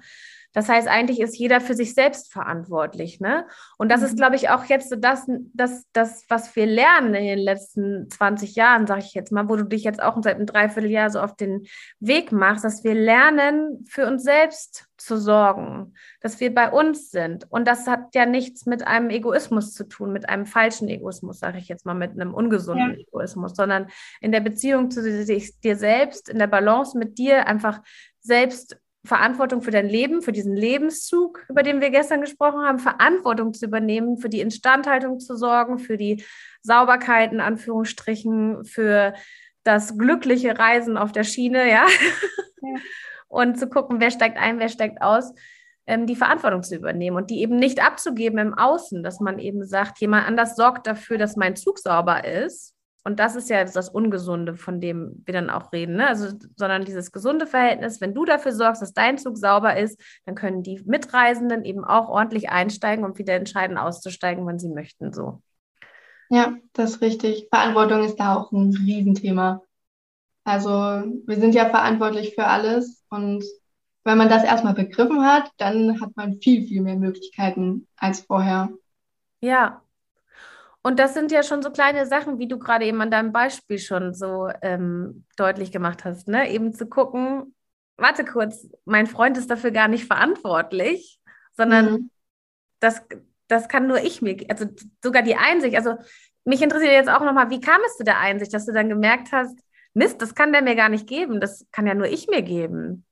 Das 0.53 0.67
heißt, 0.67 0.87
eigentlich 0.87 1.21
ist 1.21 1.37
jeder 1.37 1.61
für 1.61 1.75
sich 1.75 1.93
selbst 1.93 2.31
verantwortlich. 2.31 3.21
Ne? 3.21 3.45
Und 3.77 3.89
das 3.89 4.01
mhm. 4.01 4.07
ist, 4.07 4.17
glaube 4.17 4.35
ich, 4.35 4.49
auch 4.49 4.65
jetzt 4.65 4.89
so 4.89 4.97
das, 4.97 5.27
das, 5.53 5.85
das, 5.93 6.25
was 6.27 6.55
wir 6.55 6.65
lernen 6.65 7.13
in 7.13 7.25
den 7.25 7.39
letzten 7.39 8.09
20 8.09 8.55
Jahren, 8.55 8.85
sage 8.85 9.01
ich 9.01 9.13
jetzt 9.13 9.31
mal, 9.31 9.47
wo 9.47 9.55
du 9.55 9.63
dich 9.63 9.83
jetzt 9.83 10.01
auch 10.01 10.17
seit 10.21 10.35
einem 10.35 10.45
Dreivierteljahr 10.45 11.09
so 11.09 11.21
auf 11.21 11.35
den 11.35 11.65
Weg 11.99 12.31
machst, 12.31 12.65
dass 12.65 12.83
wir 12.83 12.93
lernen, 12.93 13.85
für 13.87 14.05
uns 14.05 14.23
selbst 14.23 14.87
zu 14.97 15.17
sorgen, 15.17 15.93
dass 16.19 16.39
wir 16.39 16.53
bei 16.53 16.69
uns 16.69 17.09
sind. 17.09 17.49
Und 17.49 17.67
das 17.67 17.87
hat 17.87 18.13
ja 18.13 18.25
nichts 18.25 18.65
mit 18.65 18.85
einem 18.85 19.09
Egoismus 19.09 19.73
zu 19.73 19.87
tun, 19.87 20.11
mit 20.11 20.29
einem 20.29 20.45
falschen 20.45 20.89
Egoismus, 20.89 21.39
sage 21.39 21.57
ich 21.57 21.69
jetzt 21.69 21.85
mal, 21.85 21.95
mit 21.95 22.11
einem 22.11 22.33
ungesunden 22.33 22.91
ja. 22.91 22.99
Egoismus, 22.99 23.55
sondern 23.55 23.87
in 24.19 24.31
der 24.31 24.41
Beziehung 24.41 24.91
zu 24.91 25.01
dir 25.01 25.75
selbst, 25.75 26.29
in 26.29 26.37
der 26.37 26.47
Balance 26.47 26.97
mit 26.97 27.17
dir 27.17 27.47
einfach 27.47 27.79
selbst 28.21 28.77
Verantwortung 29.03 29.61
für 29.61 29.71
dein 29.71 29.89
Leben, 29.89 30.21
für 30.21 30.31
diesen 30.31 30.55
Lebenszug, 30.55 31.43
über 31.49 31.63
den 31.63 31.81
wir 31.81 31.89
gestern 31.89 32.21
gesprochen 32.21 32.61
haben, 32.61 32.77
Verantwortung 32.77 33.53
zu 33.53 33.65
übernehmen, 33.65 34.17
für 34.17 34.29
die 34.29 34.41
Instandhaltung 34.41 35.19
zu 35.19 35.35
sorgen, 35.35 35.79
für 35.79 35.97
die 35.97 36.23
Sauberkeit 36.61 37.31
in 37.31 37.39
Anführungsstrichen, 37.39 38.63
für 38.63 39.13
das 39.63 39.97
glückliche 39.97 40.57
Reisen 40.57 40.97
auf 40.97 41.11
der 41.11 41.23
Schiene, 41.23 41.69
ja. 41.69 41.85
ja. 42.61 42.75
Und 43.27 43.57
zu 43.57 43.69
gucken, 43.69 43.99
wer 43.99 44.11
steigt 44.11 44.37
ein, 44.37 44.59
wer 44.59 44.69
steigt 44.69 45.01
aus, 45.01 45.33
ähm, 45.87 46.05
die 46.05 46.15
Verantwortung 46.15 46.61
zu 46.61 46.75
übernehmen 46.75 47.17
und 47.17 47.31
die 47.31 47.41
eben 47.41 47.55
nicht 47.55 47.83
abzugeben 47.83 48.37
im 48.37 48.53
Außen, 48.53 49.01
dass 49.01 49.19
man 49.19 49.39
eben 49.39 49.65
sagt, 49.65 49.99
jemand 49.99 50.27
anders 50.27 50.55
sorgt 50.55 50.85
dafür, 50.85 51.17
dass 51.17 51.37
mein 51.37 51.55
Zug 51.55 51.79
sauber 51.79 52.23
ist 52.23 52.75
und 53.03 53.19
das 53.19 53.35
ist 53.35 53.49
ja 53.49 53.63
das 53.63 53.89
Ungesunde, 53.89 54.55
von 54.55 54.79
dem 54.79 55.23
wir 55.25 55.33
dann 55.33 55.49
auch 55.49 55.73
reden, 55.73 55.95
ne? 55.95 56.07
also, 56.07 56.37
sondern 56.55 56.85
dieses 56.85 57.11
gesunde 57.11 57.47
Verhältnis, 57.47 57.99
wenn 57.99 58.13
du 58.13 58.25
dafür 58.25 58.51
sorgst, 58.51 58.81
dass 58.81 58.93
dein 58.93 59.17
Zug 59.17 59.37
sauber 59.37 59.75
ist, 59.75 59.99
dann 60.25 60.35
können 60.35 60.61
die 60.61 60.81
Mitreisenden 60.85 61.65
eben 61.65 61.83
auch 61.83 62.09
ordentlich 62.09 62.49
einsteigen 62.49 63.03
und 63.03 63.17
wieder 63.17 63.33
entscheiden, 63.33 63.77
auszusteigen, 63.77 64.45
wann 64.45 64.59
sie 64.59 64.69
möchten. 64.69 65.13
So. 65.13 65.41
Ja, 66.29 66.53
das 66.73 66.91
ist 66.91 67.01
richtig. 67.01 67.47
Verantwortung 67.51 68.03
ist 68.03 68.17
da 68.17 68.35
auch 68.35 68.51
ein 68.51 68.75
Riesenthema. 68.75 69.63
Also 70.43 70.69
wir 70.69 71.35
sind 71.35 71.55
ja 71.55 71.69
verantwortlich 71.69 72.35
für 72.35 72.45
alles 72.45 73.03
und 73.09 73.43
wenn 74.03 74.17
man 74.17 74.29
das 74.29 74.43
erstmal 74.43 74.73
begriffen 74.73 75.23
hat, 75.23 75.51
dann 75.57 76.01
hat 76.01 76.15
man 76.15 76.39
viel, 76.41 76.67
viel 76.67 76.81
mehr 76.81 76.95
Möglichkeiten 76.95 77.87
als 77.95 78.21
vorher. 78.21 78.69
Ja, 79.41 79.81
und 80.83 80.99
das 80.99 81.13
sind 81.13 81.31
ja 81.31 81.43
schon 81.43 81.61
so 81.61 81.71
kleine 81.71 82.07
Sachen, 82.07 82.39
wie 82.39 82.47
du 82.47 82.57
gerade 82.57 82.85
eben 82.85 83.01
an 83.01 83.11
deinem 83.11 83.31
Beispiel 83.31 83.77
schon 83.77 84.13
so 84.13 84.49
ähm, 84.61 85.25
deutlich 85.37 85.71
gemacht 85.71 86.05
hast, 86.05 86.27
ne? 86.27 86.49
Eben 86.51 86.73
zu 86.73 86.87
gucken, 86.87 87.53
warte 87.97 88.25
kurz, 88.25 88.67
mein 88.85 89.05
Freund 89.05 89.37
ist 89.37 89.51
dafür 89.51 89.71
gar 89.71 89.87
nicht 89.87 90.05
verantwortlich, 90.05 91.19
sondern 91.55 91.91
mhm. 91.91 92.09
das, 92.79 93.03
das 93.47 93.67
kann 93.67 93.87
nur 93.87 93.99
ich 93.99 94.21
mir, 94.21 94.37
also 94.49 94.65
sogar 95.03 95.21
die 95.21 95.35
Einsicht. 95.35 95.75
Also 95.75 95.97
mich 96.45 96.61
interessiert 96.63 96.91
jetzt 96.91 97.09
auch 97.09 97.23
nochmal, 97.23 97.51
wie 97.51 97.61
kam 97.61 97.81
es 97.85 97.97
zu 97.97 98.03
der 98.03 98.19
Einsicht, 98.19 98.53
dass 98.53 98.65
du 98.65 98.73
dann 98.73 98.89
gemerkt 98.89 99.31
hast, 99.31 99.57
Mist, 99.93 100.21
das 100.21 100.35
kann 100.35 100.53
der 100.53 100.61
mir 100.61 100.75
gar 100.75 100.89
nicht 100.89 101.05
geben, 101.05 101.41
das 101.41 101.67
kann 101.71 101.85
ja 101.85 101.93
nur 101.93 102.07
ich 102.07 102.27
mir 102.27 102.41
geben. 102.41 103.05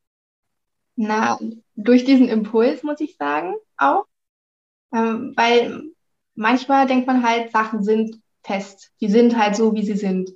Na, 0.95 1.37
durch 1.75 2.03
diesen 2.03 2.27
Impuls 2.27 2.83
muss 2.83 2.99
ich 2.99 3.15
sagen, 3.17 3.55
auch. 3.77 4.05
Ähm, 4.93 5.33
weil 5.35 5.91
manchmal 6.39 6.87
denkt 6.87 7.05
man 7.05 7.27
halt, 7.27 7.51
Sachen 7.51 7.83
sind 7.83 8.15
fest. 8.43 8.91
Die 9.01 9.09
sind 9.09 9.37
halt 9.37 9.55
so, 9.55 9.75
wie 9.75 9.83
sie 9.83 9.97
sind. 9.97 10.31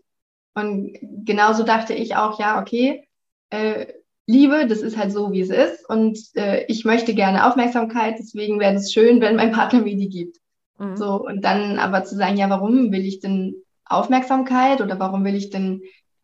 Und 0.54 0.98
genauso 1.02 1.64
dachte 1.64 1.94
ich 1.94 2.16
auch, 2.16 2.40
ja, 2.40 2.62
okay, 2.62 3.08
äh, 3.50 3.88
Liebe, 4.28 4.68
das 4.68 4.82
ist 4.82 4.98
halt 4.98 5.12
so, 5.12 5.32
wie 5.32 5.42
es 5.42 5.50
ist. 5.50 5.90
Und 5.90 6.20
äh, 6.36 6.66
ich 6.68 6.86
möchte 6.86 7.14
gerne 7.16 7.48
Aufmerksamkeit, 7.48 8.16
deswegen 8.20 8.60
wäre 8.60 8.76
es 8.76 8.94
schön, 8.94 9.22
wenn 9.22 9.38
mein 9.38 9.52
Partner 9.52 9.82
mir 9.82 9.96
die 9.96 10.10
gibt. 10.10 10.38
Mhm. 10.78 10.98
So, 10.98 11.26
und 11.26 11.44
dann 11.44 11.80
aber 11.80 12.04
zu 12.04 12.16
sagen, 12.16 12.38
ja, 12.38 12.50
warum 12.50 12.92
will 12.92 13.06
ich 13.06 13.20
denn 13.22 13.56
Aufmerksamkeit 13.86 14.82
oder 14.82 15.00
warum 15.00 15.24
will 15.24 15.36
ich 15.36 15.50
denn 15.50 15.82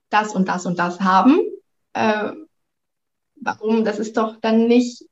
das 0.09 0.35
und 0.35 0.49
das 0.49 0.65
und 0.65 0.77
das 0.77 0.99
haben? 0.99 1.39
Äh, 1.93 2.31
warum? 3.35 3.85
Das 3.85 3.99
ist 3.99 4.17
doch 4.17 4.35
dann 4.41 4.67
nicht 4.67 5.05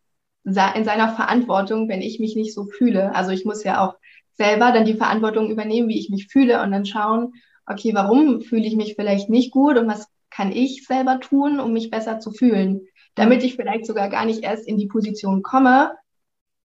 in 0.44 0.54
seiner 0.54 1.10
Verantwortung, 1.10 1.90
wenn 1.90 2.02
ich 2.02 2.20
mich 2.20 2.36
nicht 2.38 2.54
so 2.54 2.66
fühle. 2.66 3.14
Also 3.14 3.32
ich 3.32 3.44
muss 3.44 3.66
ja 3.66 3.86
auch 3.86 3.96
selber 4.38 4.72
dann 4.72 4.86
die 4.86 4.96
Verantwortung 4.96 5.50
übernehmen, 5.50 5.90
wie 5.90 6.00
ich 6.00 6.10
mich 6.10 6.28
fühle 6.28 6.62
und 6.62 6.72
dann 6.72 6.86
schauen, 6.86 7.34
okay, 7.66 7.94
warum 7.94 8.42
fühle 8.42 8.66
ich 8.66 8.76
mich 8.76 8.96
vielleicht 8.96 9.30
nicht 9.30 9.52
gut 9.52 9.78
und 9.78 9.88
was 9.88 10.08
kann 10.30 10.52
ich 10.52 10.86
selber 10.86 11.20
tun, 11.20 11.60
um 11.60 11.74
mich 11.74 11.90
besser 11.90 12.20
zu 12.20 12.32
fühlen, 12.32 12.82
damit 13.16 13.44
ich 13.44 13.56
vielleicht 13.56 13.86
sogar 13.86 14.10
gar 14.10 14.26
nicht 14.26 14.44
erst 14.44 14.68
in 14.68 14.78
die 14.78 14.88
Position 14.88 15.42
komme, 15.42 15.92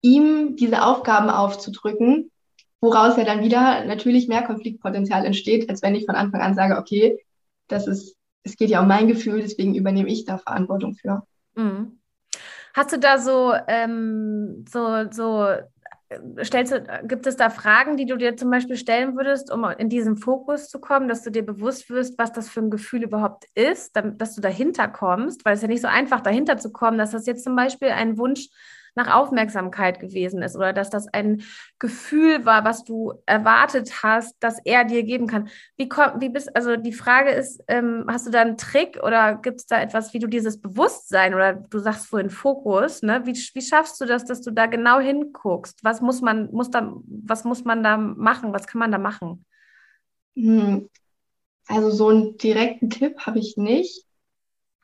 ihm 0.03 0.57
diese 0.57 0.83
Aufgaben 0.83 1.31
aufzudrücken, 1.31 2.31
woraus 2.81 3.17
ja 3.17 3.25
dann 3.25 3.43
wieder 3.43 3.85
natürlich 3.87 4.29
mehr 4.29 4.43
Konfliktpotenzial 4.43 5.25
entsteht, 5.25 5.71
als 5.71 5.83
wenn 5.83 5.95
ich 5.95 6.05
von 6.05 6.15
Anfang 6.15 6.43
an 6.43 6.55
sage, 6.55 6.77
okay, 6.77 7.19
das 7.69 7.87
ist, 7.87 8.17
es 8.43 8.57
geht 8.57 8.69
ja 8.69 8.83
um 8.83 8.89
mein 8.89 9.09
Gefühl, 9.09 9.41
deswegen 9.41 9.75
übernehme 9.75 10.11
ich 10.11 10.27
da 10.27 10.37
Verantwortung 10.37 10.95
für. 10.95 11.23
Mhm. 11.55 11.99
Hast 12.75 12.93
du 12.93 12.99
da 12.99 13.19
so, 13.19 13.55
ähm, 13.69 14.65
so, 14.69 15.11
so 15.11 15.47
stellst 16.43 16.73
du, 16.73 16.83
gibt 17.07 17.27
es 17.27 17.37
da 17.37 17.51
Fragen, 17.51 17.97
die 17.97 18.07
du 18.07 18.17
dir 18.17 18.37
zum 18.37 18.51
Beispiel 18.51 18.77
stellen 18.77 19.17
würdest, 19.17 19.51
um 19.53 19.65
in 19.65 19.89
diesen 19.89 20.17
Fokus 20.17 20.69
zu 20.69 20.81
kommen, 20.81 21.09
dass 21.09 21.23
du 21.23 21.31
dir 21.31 21.45
bewusst 21.45 21.91
wirst, 21.91 22.19
was 22.19 22.33
das 22.33 22.49
für 22.49 22.61
ein 22.61 22.71
Gefühl 22.71 23.03
überhaupt 23.03 23.47
ist, 23.55 23.97
dass 23.97 24.35
du 24.35 24.41
dahinter 24.41 24.89
kommst, 24.89 25.45
weil 25.45 25.55
es 25.55 25.63
ja 25.63 25.69
nicht 25.69 25.83
so 25.83 25.89
einfach 25.89 26.21
dahinter 26.21 26.57
zu 26.59 26.73
kommen, 26.73 26.99
dass 26.99 27.13
das 27.13 27.27
jetzt 27.27 27.45
zum 27.45 27.57
Beispiel 27.57 27.89
ein 27.89 28.19
Wunsch 28.19 28.49
nach 28.95 29.13
Aufmerksamkeit 29.15 29.99
gewesen 30.01 30.43
ist 30.43 30.57
oder 30.57 30.73
dass 30.73 30.91
das 30.91 31.09
ein 31.09 31.43
Gefühl 31.79 32.45
war, 32.45 32.65
was 32.65 32.85
du 32.85 33.15
erwartet 33.27 34.03
hast, 34.03 34.37
dass 34.41 34.59
er 34.65 34.85
dir 34.85 35.03
geben 35.03 35.27
kann. 35.27 35.49
Wie 35.77 35.89
kommt, 35.89 36.21
wie 36.21 36.29
bist, 36.29 36.55
also 36.57 36.77
die 36.77 36.93
Frage 36.93 37.31
ist, 37.31 37.63
ähm, 37.69 38.05
hast 38.09 38.27
du 38.27 38.31
da 38.31 38.41
einen 38.41 38.57
Trick 38.57 39.03
oder 39.03 39.37
gibt 39.37 39.61
es 39.61 39.67
da 39.67 39.81
etwas, 39.81 40.15
wie 40.15 40.19
du 40.19 40.29
dieses 40.29 40.61
Bewusstsein 40.61 41.35
oder 41.35 41.55
du 41.55 41.79
sagst 41.79 42.07
vorhin 42.07 42.31
Fokus, 42.31 43.03
ne? 43.03 43.23
Wie, 43.27 43.33
wie 43.33 43.63
schaffst 43.63 44.01
du 44.01 44.05
das, 44.05 44.25
dass 44.25 44.41
du 44.41 44.51
da 44.51 44.67
genau 44.67 45.01
hinguckst? 45.01 45.83
Was 45.83 46.01
muss 46.01 46.21
man, 46.21 46.51
muss 46.53 46.71
da, 46.71 46.95
was 47.07 47.45
muss 47.45 47.65
man 47.65 47.83
da 47.83 47.97
machen? 47.97 48.53
Was 48.53 48.67
kann 48.67 48.79
man 48.79 48.93
da 48.93 48.99
machen? 48.99 49.45
Hm. 50.37 50.89
Also 51.67 51.91
so 51.91 52.09
einen 52.09 52.37
direkten 52.37 52.91
Tipp 52.91 53.21
habe 53.21 53.39
ich 53.39 53.57
nicht. 53.57 54.07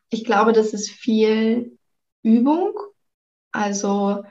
Ich 0.08 0.24
glaube, 0.24 0.52
das 0.52 0.72
ist 0.72 0.90
viel 0.90 1.78
Übung 2.22 2.72
also 3.52 4.24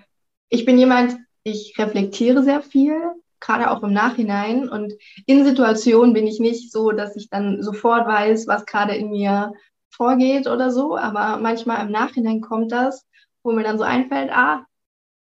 ich 0.50 0.66
bin 0.66 0.78
jemand, 0.78 1.18
ich 1.44 1.76
reflektiere 1.78 2.44
sehr 2.44 2.62
viel, 2.62 3.00
gerade 3.40 3.72
auch 3.72 3.84
im 3.84 3.94
Nachhinein. 3.94 4.70
Und 4.70 4.94
in 5.26 5.46
Situationen 5.46 6.14
bin 6.14 6.28
ich 6.28 6.40
nicht 6.40 6.72
so, 6.72 6.92
dass 6.92 7.16
ich 7.16 7.30
dann 7.30 7.62
sofort 7.64 8.08
weiß, 8.08 8.48
was 8.48 8.66
gerade 8.66 8.96
in 8.96 9.12
mir 9.12 9.54
vorgeht 9.90 10.48
oder 10.48 10.72
so. 10.72 10.98
Aber 10.98 11.38
manchmal 11.38 11.86
im 11.86 11.92
Nachhinein 11.92 12.42
kommt 12.42 12.72
das, 12.72 13.06
wo 13.44 13.52
mir 13.52 13.64
dann 13.64 13.78
so 13.78 13.84
einfällt, 13.84 14.32
ah, 14.32 14.66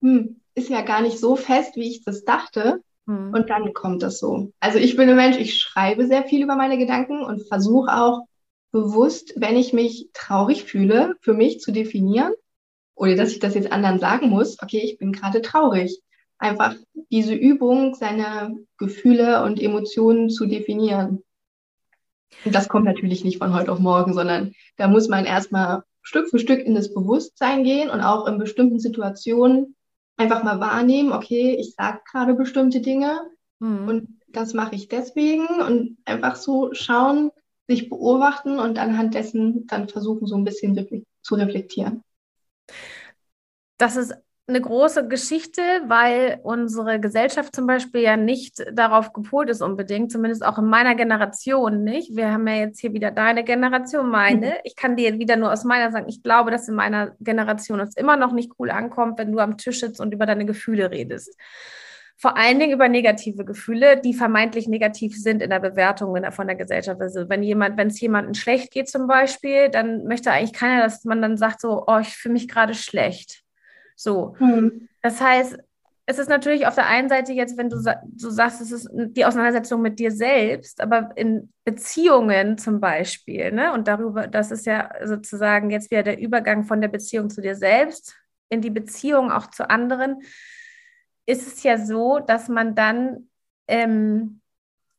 hm, 0.02 0.40
ist 0.54 0.70
ja 0.70 0.82
gar 0.82 1.00
nicht 1.00 1.18
so 1.18 1.36
fest, 1.36 1.76
wie 1.76 1.88
ich 1.88 2.04
das 2.04 2.24
dachte. 2.24 2.82
Hm. 3.06 3.32
Und 3.32 3.50
dann 3.50 3.72
kommt 3.72 4.02
das 4.02 4.18
so. 4.18 4.52
Also 4.60 4.78
ich 4.78 4.96
bin 4.96 5.08
ein 5.08 5.16
Mensch, 5.16 5.36
ich 5.36 5.58
schreibe 5.58 6.06
sehr 6.06 6.24
viel 6.24 6.42
über 6.42 6.56
meine 6.56 6.78
Gedanken 6.78 7.22
und 7.22 7.46
versuche 7.48 7.96
auch 7.96 8.26
bewusst, 8.72 9.32
wenn 9.36 9.56
ich 9.56 9.72
mich 9.72 10.10
traurig 10.12 10.64
fühle, 10.64 11.14
für 11.20 11.32
mich 11.32 11.60
zu 11.60 11.72
definieren 11.72 12.32
ohne 12.96 13.14
dass 13.14 13.30
ich 13.30 13.38
das 13.38 13.54
jetzt 13.54 13.70
anderen 13.70 14.00
sagen 14.00 14.28
muss, 14.28 14.60
okay, 14.60 14.80
ich 14.82 14.98
bin 14.98 15.12
gerade 15.12 15.42
traurig. 15.42 16.00
einfach 16.38 16.74
diese 17.10 17.34
Übung, 17.34 17.94
seine 17.94 18.58
Gefühle 18.76 19.42
und 19.44 19.58
Emotionen 19.58 20.28
zu 20.28 20.44
definieren. 20.44 21.22
Und 22.44 22.54
das 22.54 22.68
kommt 22.68 22.84
natürlich 22.84 23.24
nicht 23.24 23.38
von 23.38 23.54
heute 23.54 23.72
auf 23.72 23.78
morgen, 23.78 24.12
sondern 24.12 24.52
da 24.76 24.88
muss 24.88 25.08
man 25.08 25.24
erstmal 25.24 25.82
Stück 26.02 26.28
für 26.28 26.38
Stück 26.38 26.60
in 26.60 26.74
das 26.74 26.92
Bewusstsein 26.92 27.64
gehen 27.64 27.88
und 27.88 28.02
auch 28.02 28.26
in 28.26 28.38
bestimmten 28.38 28.78
Situationen 28.78 29.76
einfach 30.18 30.42
mal 30.42 30.60
wahrnehmen, 30.60 31.12
okay, 31.12 31.56
ich 31.58 31.74
sage 31.74 32.00
gerade 32.10 32.34
bestimmte 32.34 32.80
Dinge 32.80 33.20
mhm. 33.58 33.88
und 33.88 34.08
das 34.28 34.54
mache 34.54 34.74
ich 34.74 34.88
deswegen 34.88 35.46
und 35.66 35.96
einfach 36.04 36.36
so 36.36 36.72
schauen, 36.72 37.30
sich 37.66 37.88
beobachten 37.88 38.58
und 38.58 38.78
anhand 38.78 39.14
dessen 39.14 39.66
dann 39.66 39.88
versuchen, 39.88 40.26
so 40.26 40.36
ein 40.36 40.44
bisschen 40.44 41.04
zu 41.22 41.34
reflektieren. 41.34 42.02
Das 43.78 43.96
ist 43.96 44.14
eine 44.48 44.60
große 44.60 45.08
Geschichte, 45.08 45.60
weil 45.86 46.38
unsere 46.44 47.00
Gesellschaft 47.00 47.54
zum 47.54 47.66
Beispiel 47.66 48.02
ja 48.02 48.16
nicht 48.16 48.64
darauf 48.72 49.12
gepolt 49.12 49.50
ist 49.50 49.60
unbedingt, 49.60 50.12
zumindest 50.12 50.46
auch 50.46 50.58
in 50.58 50.66
meiner 50.66 50.94
Generation 50.94 51.82
nicht. 51.82 52.14
Wir 52.14 52.30
haben 52.30 52.46
ja 52.46 52.54
jetzt 52.54 52.80
hier 52.80 52.92
wieder 52.92 53.10
deine 53.10 53.42
Generation, 53.42 54.08
meine. 54.08 54.46
Mhm. 54.46 54.52
Ich 54.62 54.76
kann 54.76 54.94
dir 54.94 55.18
wieder 55.18 55.36
nur 55.36 55.52
aus 55.52 55.64
meiner 55.64 55.90
sagen, 55.90 56.08
ich 56.08 56.22
glaube, 56.22 56.52
dass 56.52 56.68
in 56.68 56.76
meiner 56.76 57.16
Generation 57.18 57.80
es 57.80 57.96
immer 57.96 58.16
noch 58.16 58.32
nicht 58.32 58.52
cool 58.60 58.70
ankommt, 58.70 59.18
wenn 59.18 59.32
du 59.32 59.40
am 59.40 59.58
Tisch 59.58 59.80
sitzt 59.80 60.00
und 60.00 60.14
über 60.14 60.26
deine 60.26 60.46
Gefühle 60.46 60.92
redest. 60.92 61.36
Vor 62.16 62.36
allen 62.36 62.60
Dingen 62.60 62.72
über 62.72 62.88
negative 62.88 63.44
Gefühle, 63.44 64.00
die 64.00 64.14
vermeintlich 64.14 64.68
negativ 64.68 65.20
sind 65.20 65.42
in 65.42 65.50
der 65.50 65.60
Bewertung 65.60 66.16
von 66.30 66.46
der 66.46 66.56
Gesellschaft. 66.56 67.00
Also 67.00 67.28
wenn 67.28 67.42
jemand, 67.42 67.76
wenn 67.76 67.88
es 67.88 68.00
jemandem 68.00 68.34
schlecht 68.34 68.70
geht 68.70 68.88
zum 68.88 69.08
Beispiel, 69.08 69.70
dann 69.70 70.04
möchte 70.04 70.30
eigentlich 70.30 70.54
keiner, 70.54 70.82
dass 70.82 71.04
man 71.04 71.20
dann 71.20 71.36
sagt 71.36 71.60
so, 71.60 71.84
oh, 71.86 71.98
ich 71.98 72.16
fühle 72.16 72.34
mich 72.34 72.48
gerade 72.48 72.74
schlecht 72.74 73.42
so. 73.96 74.36
Mhm. 74.38 74.88
Das 75.02 75.20
heißt, 75.20 75.58
es 76.08 76.18
ist 76.20 76.28
natürlich 76.28 76.68
auf 76.68 76.76
der 76.76 76.86
einen 76.86 77.08
Seite 77.08 77.32
jetzt, 77.32 77.58
wenn 77.58 77.68
du 77.68 77.78
so 77.78 78.30
sagst, 78.30 78.60
es 78.60 78.70
ist 78.70 78.88
die 78.92 79.24
Auseinandersetzung 79.24 79.82
mit 79.82 79.98
dir 79.98 80.12
selbst, 80.12 80.80
aber 80.80 81.10
in 81.16 81.52
Beziehungen 81.64 82.58
zum 82.58 82.80
Beispiel, 82.80 83.50
ne? 83.50 83.72
Und 83.72 83.88
darüber, 83.88 84.28
das 84.28 84.52
ist 84.52 84.66
ja 84.66 84.88
sozusagen 85.04 85.70
jetzt 85.70 85.90
wieder 85.90 86.04
der 86.04 86.20
Übergang 86.20 86.62
von 86.62 86.80
der 86.80 86.88
Beziehung 86.88 87.28
zu 87.28 87.40
dir 87.40 87.56
selbst 87.56 88.14
in 88.48 88.60
die 88.60 88.70
Beziehung 88.70 89.32
auch 89.32 89.48
zu 89.48 89.68
anderen, 89.68 90.22
ist 91.26 91.46
es 91.46 91.62
ja 91.64 91.78
so, 91.78 92.20
dass 92.20 92.48
man 92.48 92.76
dann 92.76 93.28
ähm, 93.66 94.40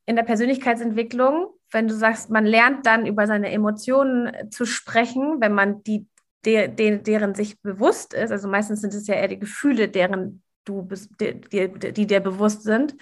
in 0.06 0.18
der 0.18 0.24
Persönlichkeitsentwicklung, 0.24 1.48
wenn 1.72 1.88
du 1.88 1.94
sagst, 1.94 2.30
man 2.30 2.46
lernt 2.46 2.86
dann 2.86 3.06
über 3.06 3.28
seine 3.28 3.50
Emotionen 3.52 4.52
zu 4.52 4.66
sprechen, 4.66 5.40
wenn 5.40 5.54
man 5.54 5.84
die 5.84 6.06
der, 6.48 6.70
der, 6.70 6.98
deren 7.00 7.36
sich 7.36 7.62
bewusst 7.62 8.14
ist, 8.14 8.32
also 8.32 8.48
meistens 8.48 8.80
sind 8.80 8.94
es 8.94 9.06
ja 9.06 9.16
eher 9.16 9.28
die 9.28 9.40
Gefühle, 9.40 9.90
deren 9.90 10.42
du 10.64 10.88
die, 11.20 11.42
die, 11.42 11.92
die 11.94 12.08
dir 12.08 12.22
bewusst 12.22 12.64
sind, 12.64 12.96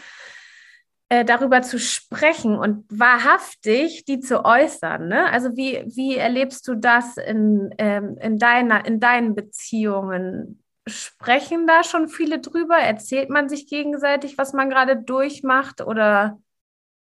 äh, 1.09 1.23
darüber 1.23 1.61
zu 1.61 1.77
sprechen 1.77 2.57
und 2.57 2.85
wahrhaftig 2.89 4.05
die 4.05 4.19
zu 4.19 4.43
äußern. 4.43 5.07
Ne? 5.07 5.31
Also 5.31 5.55
wie, 5.55 5.83
wie 5.95 6.15
erlebst 6.15 6.67
du 6.67 6.73
das 6.73 7.17
in, 7.17 7.69
ähm, 7.77 8.17
in, 8.19 8.39
deiner, 8.39 8.83
in 8.85 8.99
deinen 8.99 9.35
Beziehungen? 9.35 10.63
Sprechen 10.87 11.67
da 11.67 11.83
schon 11.83 12.07
viele 12.07 12.39
drüber? 12.39 12.77
Erzählt 12.77 13.29
man 13.29 13.47
sich 13.47 13.67
gegenseitig, 13.67 14.39
was 14.39 14.53
man 14.53 14.71
gerade 14.71 14.97
durchmacht 14.97 15.81
oder? 15.81 16.39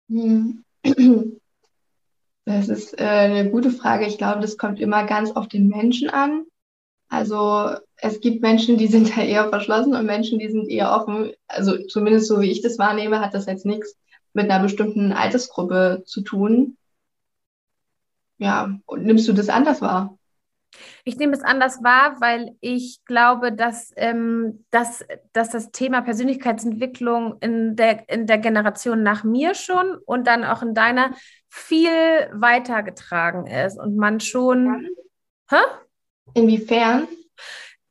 Hm. 0.08 0.64
Das 2.44 2.68
ist 2.68 2.99
äh, 2.99 3.04
eine 3.04 3.50
gute 3.50 3.70
Frage. 3.70 4.06
Ich 4.06 4.18
glaube, 4.18 4.40
das 4.40 4.56
kommt 4.56 4.80
immer 4.80 5.04
ganz 5.04 5.30
auf 5.32 5.49
den 5.49 5.68
Menschen 5.68 6.11
an. 6.11 6.44
Also 7.08 7.76
es 7.96 8.20
gibt 8.20 8.42
Menschen, 8.42 8.78
die 8.78 8.88
sind 8.88 9.11
da 9.16 9.22
eher 9.22 9.49
verschlossen 9.49 9.94
und 9.94 10.06
Menschen, 10.06 10.38
die 10.38 10.50
sind 10.50 10.68
eher 10.68 10.92
offen. 10.92 11.32
Also 11.46 11.78
zumindest 11.87 12.26
so 12.26 12.40
wie 12.40 12.50
ich 12.50 12.62
das 12.62 12.78
wahrnehme, 12.78 13.20
hat 13.20 13.34
das 13.34 13.46
jetzt 13.46 13.66
nichts 13.66 13.96
mit 14.32 14.50
einer 14.50 14.62
bestimmten 14.62 15.12
Altersgruppe 15.12 16.02
zu 16.06 16.22
tun. 16.22 16.76
Ja, 18.38 18.76
und 18.87 19.04
nimmst 19.04 19.28
du 19.28 19.32
das 19.32 19.49
anders 19.49 19.80
wahr? 19.82 20.18
Ich 21.04 21.16
nehme 21.16 21.32
es 21.32 21.42
anders 21.42 21.82
wahr, 21.82 22.16
weil 22.20 22.56
ich 22.60 23.00
glaube, 23.04 23.52
dass, 23.52 23.92
ähm, 23.96 24.64
dass, 24.70 25.04
dass 25.32 25.50
das 25.50 25.70
Thema 25.70 26.00
Persönlichkeitsentwicklung 26.02 27.36
in 27.40 27.76
der, 27.76 28.08
in 28.08 28.26
der 28.26 28.38
Generation 28.38 29.02
nach 29.02 29.24
mir 29.24 29.54
schon 29.54 29.98
und 30.06 30.26
dann 30.26 30.44
auch 30.44 30.62
in 30.62 30.74
deiner 30.74 31.12
viel 31.48 31.90
weitergetragen 32.32 33.46
ist 33.46 33.78
und 33.78 33.96
man 33.96 34.20
schon. 34.20 34.88
Hä? 35.50 35.56
Inwiefern? 36.35 37.08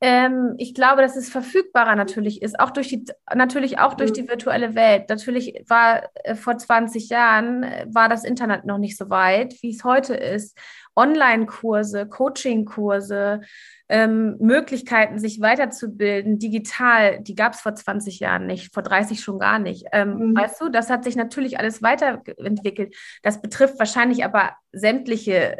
Ähm, 0.04 0.56
ich 0.58 0.74
glaube, 0.74 1.04
dass 1.04 1.15
es 1.15 1.30
verfügbarer 1.30 1.96
natürlich 1.96 2.41
ist, 2.41 2.60
auch 2.60 2.72
durch 2.72 2.88
die, 2.88 3.06
natürlich 3.36 3.78
auch 3.78 3.94
durch 3.94 4.12
die 4.12 4.28
virtuelle 4.28 4.74
Welt. 4.74 5.10
Natürlich 5.10 5.63
war 5.67 6.10
äh, 6.24 6.34
vor 6.34 6.58
20 6.58 7.10
Jahren 7.10 7.62
äh, 7.62 7.86
war 7.88 8.10
das 8.10 8.24
Internet 8.24 8.65
noch 8.65 8.80
nicht 8.80 8.98
so 8.98 9.12
weit, 9.12 9.62
wie 9.62 9.70
es 9.70 9.84
heute 9.84 10.15
ist. 10.15 10.58
Online-Kurse, 10.96 12.08
Coaching-Kurse, 12.08 13.42
ähm, 13.90 14.38
Möglichkeiten, 14.40 15.20
sich 15.20 15.42
weiterzubilden, 15.42 16.40
digital, 16.40 17.22
die 17.22 17.36
gab 17.36 17.54
es 17.54 17.62
vor 17.62 17.76
20 17.76 18.20
Jahren 18.20 18.48
nicht, 18.48 18.74
vor 18.74 18.84
30 18.84 19.22
schon 19.22 19.40
gar 19.40 19.60
nicht. 19.60 19.86
Ähm, 19.92 20.18
mhm. 20.18 20.38
Weißt 20.38 20.62
du, 20.62 20.70
das 20.70 20.90
hat 20.90 21.04
sich 21.04 21.16
natürlich 21.16 21.60
alles 21.60 21.82
weiterentwickelt. 21.82 22.96
Das 23.24 23.42
betrifft 23.42 23.80
wahrscheinlich 23.80 24.26
aber 24.26 24.52
sämtliche 24.72 25.58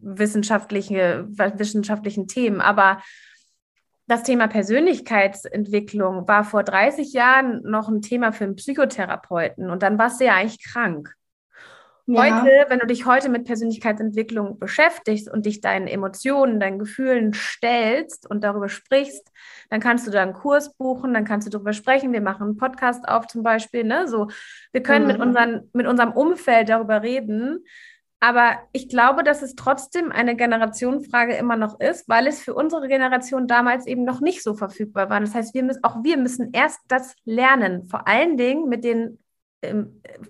wissenschaftliche, 0.00 1.26
wissenschaftlichen 1.28 2.28
Themen. 2.28 2.60
Aber 2.60 3.02
das 4.06 4.22
Thema 4.22 4.46
Persönlichkeitsentwicklung 4.46 6.28
war 6.28 6.44
vor 6.44 6.62
30 6.62 7.12
Jahren 7.12 7.62
noch 7.62 7.88
ein 7.88 8.02
Thema 8.02 8.32
für 8.32 8.44
einen 8.44 8.56
Psychotherapeuten 8.56 9.68
und 9.68 9.82
dann 9.82 9.98
warst 9.98 10.20
du 10.20 10.26
ja 10.26 10.34
eigentlich 10.34 10.62
krank. 10.62 11.14
Ja. 12.08 12.44
Heute, 12.44 12.66
wenn 12.68 12.78
du 12.78 12.86
dich 12.86 13.04
heute 13.04 13.28
mit 13.28 13.46
Persönlichkeitsentwicklung 13.46 14.60
beschäftigst 14.60 15.28
und 15.28 15.44
dich 15.44 15.60
deinen 15.60 15.88
Emotionen, 15.88 16.60
deinen 16.60 16.78
Gefühlen 16.78 17.32
stellst 17.34 18.30
und 18.30 18.44
darüber 18.44 18.68
sprichst, 18.68 19.28
dann 19.70 19.80
kannst 19.80 20.06
du 20.06 20.12
da 20.12 20.22
einen 20.22 20.32
Kurs 20.32 20.74
buchen, 20.74 21.14
dann 21.14 21.24
kannst 21.24 21.48
du 21.48 21.50
darüber 21.50 21.72
sprechen. 21.72 22.12
Wir 22.12 22.20
machen 22.20 22.44
einen 22.44 22.56
Podcast 22.56 23.08
auf 23.08 23.26
zum 23.26 23.42
Beispiel. 23.42 23.82
Ne? 23.82 24.06
So, 24.06 24.28
wir 24.72 24.84
können 24.84 25.06
mhm. 25.06 25.12
mit, 25.12 25.20
unseren, 25.20 25.70
mit 25.72 25.86
unserem 25.88 26.12
Umfeld 26.12 26.68
darüber 26.68 27.02
reden. 27.02 27.64
Aber 28.20 28.56
ich 28.72 28.88
glaube, 28.88 29.24
dass 29.24 29.42
es 29.42 29.56
trotzdem 29.56 30.12
eine 30.12 30.36
Generationenfrage 30.36 31.34
immer 31.34 31.56
noch 31.56 31.80
ist, 31.80 32.08
weil 32.08 32.28
es 32.28 32.40
für 32.40 32.54
unsere 32.54 32.86
Generation 32.86 33.48
damals 33.48 33.86
eben 33.86 34.04
noch 34.04 34.20
nicht 34.20 34.44
so 34.44 34.54
verfügbar 34.54 35.10
war. 35.10 35.20
Das 35.20 35.34
heißt, 35.34 35.54
wir 35.54 35.64
müssen, 35.64 35.82
auch 35.82 36.04
wir 36.04 36.16
müssen 36.16 36.50
erst 36.52 36.80
das 36.86 37.16
lernen, 37.24 37.84
vor 37.84 38.06
allen 38.06 38.36
Dingen 38.36 38.68
mit 38.68 38.84
den 38.84 39.18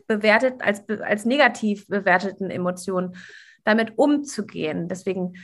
bewertet, 0.06 0.54
als, 0.60 0.88
als 0.88 1.24
negativ 1.24 1.86
bewerteten 1.88 2.50
Emotionen 2.50 3.16
damit 3.64 3.98
umzugehen. 3.98 4.88
Deswegen 4.88 5.34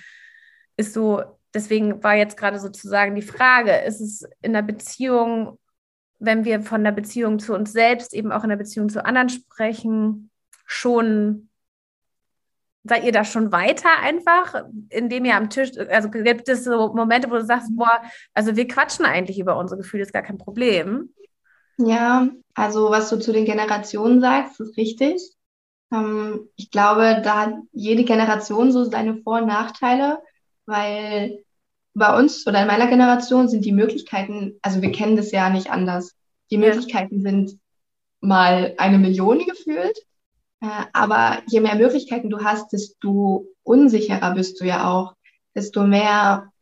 ist 0.77 0.95
so, 0.95 1.23
deswegen 1.55 2.03
war 2.03 2.15
jetzt 2.15 2.37
gerade 2.37 2.59
sozusagen 2.59 3.15
die 3.15 3.23
Frage, 3.23 3.73
ist 3.73 4.01
es 4.01 4.25
in 4.41 4.53
der 4.53 4.63
Beziehung, 4.63 5.59
wenn 6.19 6.45
wir 6.45 6.61
von 6.61 6.85
der 6.85 6.93
Beziehung 6.93 7.39
zu 7.39 7.55
uns 7.55 7.73
selbst, 7.73 8.15
eben 8.15 8.33
auch 8.33 8.45
in 8.45 8.51
der 8.51 8.57
Beziehung 8.57 8.89
zu 8.89 9.05
anderen 9.05 9.29
sprechen, 9.29 10.31
schon 10.67 11.49
seid 12.85 13.05
ihr 13.05 13.13
da 13.13 13.25
schon 13.25 13.53
weiter 13.53 13.91
einfach, 14.01 14.65
indem 14.89 15.25
ihr 15.25 15.37
am 15.37 15.51
Tisch, 15.51 15.71
also 15.91 16.11
gibt 16.11 16.49
es 16.49 16.65
so 16.65 16.93
Momente, 16.93 17.31
wo 17.31 17.35
du 17.35 17.45
sagst, 17.45 17.69
boah, 17.77 18.03
also 18.35 18.57
wir 18.57 18.67
quatschen 18.67 19.05
eigentlich 19.05 19.39
über 19.39 19.57
unsere 19.57 19.81
Gefühle, 19.81 20.03
ist 20.03 20.13
gar 20.13 20.23
kein 20.23 20.39
Problem. 20.39 21.11
Ja, 21.87 22.29
also 22.55 22.91
was 22.91 23.11
du 23.11 23.19
zu 23.19 23.33
den 23.33 23.45
Generationen 23.45 24.21
sagst, 24.21 24.61
ist 24.61 24.77
richtig. 24.77 25.21
Ähm, 25.93 26.49
ich 26.57 26.71
glaube, 26.71 27.21
da 27.25 27.47
hat 27.47 27.55
jede 27.73 28.05
Generation 28.05 28.73
so 28.73 28.85
seine 28.85 29.17
Vor- 29.23 29.41
und 29.41 29.47
Nachteile, 29.47 30.19
weil 30.67 31.45
bei 31.95 32.17
uns 32.19 32.47
oder 32.47 32.63
in 32.63 32.69
meiner 32.69 32.87
Generation 32.87 33.49
sind 33.49 33.65
die 33.65 33.73
Möglichkeiten, 33.73 34.59
also 34.63 34.81
wir 34.83 34.93
kennen 34.93 35.17
das 35.17 35.31
ja 35.33 35.51
nicht 35.51 35.71
anders. 35.71 36.15
Die 36.51 36.59
Möglichkeiten 36.59 37.21
sind 37.23 37.59
mal 38.21 38.75
eine 38.79 38.99
Million 38.99 39.39
gefühlt, 39.45 39.99
äh, 40.61 40.67
aber 40.93 41.43
je 41.49 41.61
mehr 41.61 41.75
Möglichkeiten 41.75 42.31
du 42.31 42.45
hast, 42.45 42.73
desto 42.73 43.47
unsicherer 43.63 44.35
bist 44.35 44.61
du 44.61 44.65
ja 44.65 44.91
auch, 44.91 45.15
desto 45.55 45.85
mehr 45.85 46.53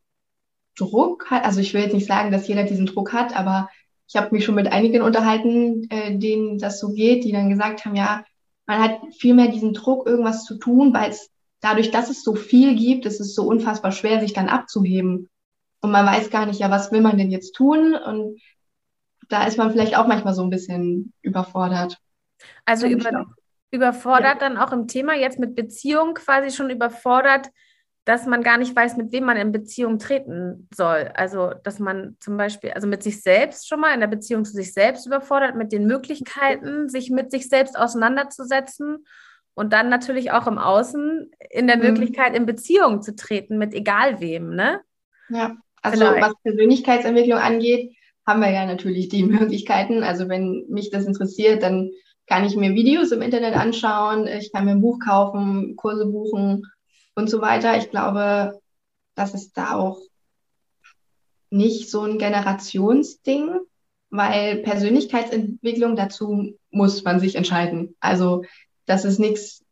Druck 0.77 1.31
hat. 1.31 1.45
Also 1.45 1.61
ich 1.61 1.75
will 1.75 1.83
jetzt 1.83 1.95
nicht 1.95 2.07
sagen, 2.07 2.33
dass 2.33 2.49
jeder 2.49 2.65
diesen 2.65 2.87
Druck 2.87 3.13
hat, 3.13 3.37
aber 3.37 3.69
ich 4.11 4.17
habe 4.17 4.35
mich 4.35 4.45
schon 4.45 4.57
mit 4.57 4.73
einigen 4.73 5.03
unterhalten, 5.03 5.89
äh, 5.89 6.19
denen 6.19 6.59
das 6.59 6.81
so 6.81 6.93
geht, 6.93 7.23
die 7.23 7.31
dann 7.31 7.49
gesagt 7.49 7.85
haben, 7.85 7.95
ja, 7.95 8.25
man 8.67 8.83
hat 8.83 8.99
viel 9.17 9.35
mehr 9.35 9.49
diesen 9.49 9.73
Druck, 9.73 10.07
irgendwas 10.07 10.45
zu 10.45 10.57
tun, 10.59 10.93
weil 10.93 11.11
es 11.11 11.31
dadurch, 11.61 11.93
dass 11.93 12.11
es 12.11 12.25
so 12.25 12.35
viel 12.35 12.75
gibt, 12.75 13.07
ist 13.07 13.21
es 13.21 13.37
so 13.37 13.45
unfassbar 13.45 13.93
schwer, 13.93 14.21
sich 14.21 14.33
dann 14.33 14.49
abzuheben. 14.49 15.29
Und 15.81 15.93
man 15.93 16.05
weiß 16.05 16.31
gar 16.31 16.47
nicht, 16.47 16.59
ja, 16.59 16.71
was 16.71 16.91
will 16.91 17.03
man 17.03 17.19
denn 17.19 17.31
jetzt 17.31 17.53
tun? 17.53 17.95
Und 17.95 18.41
da 19.29 19.47
ist 19.47 19.59
man 19.59 19.71
vielleicht 19.71 19.97
auch 19.97 20.09
manchmal 20.09 20.35
so 20.35 20.43
ein 20.43 20.51
bisschen 20.51 21.13
überfordert. 21.23 21.97
Also 22.65 22.89
über, 22.89 23.27
überfordert 23.71 24.41
ja. 24.43 24.49
dann 24.49 24.59
auch 24.59 24.73
im 24.73 24.89
Thema 24.89 25.15
jetzt 25.15 25.39
mit 25.39 25.55
Beziehung 25.55 26.15
quasi 26.15 26.51
schon 26.51 26.69
überfordert, 26.69 27.49
dass 28.11 28.27
man 28.27 28.43
gar 28.43 28.59
nicht 28.59 28.75
weiß, 28.75 28.97
mit 28.97 29.13
wem 29.13 29.23
man 29.23 29.37
in 29.37 29.53
Beziehung 29.53 30.01
treten 30.01 30.69
soll. 30.75 31.13
Also, 31.15 31.53
dass 31.63 31.79
man 31.79 32.17
zum 32.19 32.37
Beispiel, 32.37 32.71
also 32.73 32.89
mit 32.89 33.05
sich 33.05 33.23
selbst 33.23 33.69
schon 33.69 33.79
mal 33.79 33.95
in 33.95 34.01
der 34.01 34.09
Beziehung 34.09 34.45
zu 34.45 34.51
sich 34.51 34.73
selbst 34.73 35.07
überfordert, 35.07 35.55
mit 35.55 35.71
den 35.71 35.87
Möglichkeiten, 35.87 36.89
sich 36.89 37.11
mit 37.11 37.31
sich 37.31 37.49
selbst 37.49 37.79
auseinanderzusetzen 37.79 39.07
und 39.55 39.73
dann 39.73 39.91
natürlich 39.91 40.33
auch 40.33 40.49
im 40.49 40.59
Außen 40.59 41.31
in 41.51 41.69
der 41.69 41.77
mhm. 41.77 41.85
Möglichkeit, 41.85 42.35
in 42.35 42.47
Beziehung 42.47 43.01
zu 43.01 43.15
treten 43.15 43.59
mit 43.59 43.75
egal 43.75 44.21
wem, 44.21 44.57
ne? 44.57 44.81
Ja, 45.29 45.57
also 45.81 46.05
Vielleicht. 46.05 46.23
was 46.23 46.43
Persönlichkeitsentwicklung 46.43 47.39
angeht, 47.39 47.95
haben 48.27 48.41
wir 48.41 48.51
ja 48.51 48.67
natürlich 48.67 49.09
die 49.09 49.23
Möglichkeiten. 49.39 50.03
Also 50.03 50.29
wenn 50.29 50.67
mich 50.69 50.91
das 50.91 51.07
interessiert, 51.07 51.63
dann 51.63 51.93
kann 52.27 52.45
ich 52.45 52.57
mir 52.57 52.75
Videos 52.75 53.13
im 53.13 53.23
Internet 53.23 53.55
anschauen, 53.55 54.27
ich 54.27 54.51
kann 54.53 54.65
mir 54.65 54.73
ein 54.73 54.81
Buch 54.81 54.99
kaufen, 54.99 55.77
Kurse 55.77 56.07
buchen 56.07 56.67
und 57.15 57.29
so 57.29 57.41
weiter. 57.41 57.77
Ich 57.77 57.91
glaube, 57.91 58.59
das 59.15 59.35
ist 59.35 59.57
da 59.57 59.75
auch 59.75 60.01
nicht 61.51 61.91
so 61.91 62.03
ein 62.03 62.19
Generationsding, 62.19 63.59
weil 64.11 64.63
Persönlichkeitsentwicklung 64.63 65.97
dazu 65.97 66.57
muss 66.71 67.05
man 67.05 67.21
sich 67.21 67.35
entscheiden. 67.35 67.97
Also 68.01 68.45
das 68.87 69.05
ist 69.05 69.19
nichts, 69.19 69.65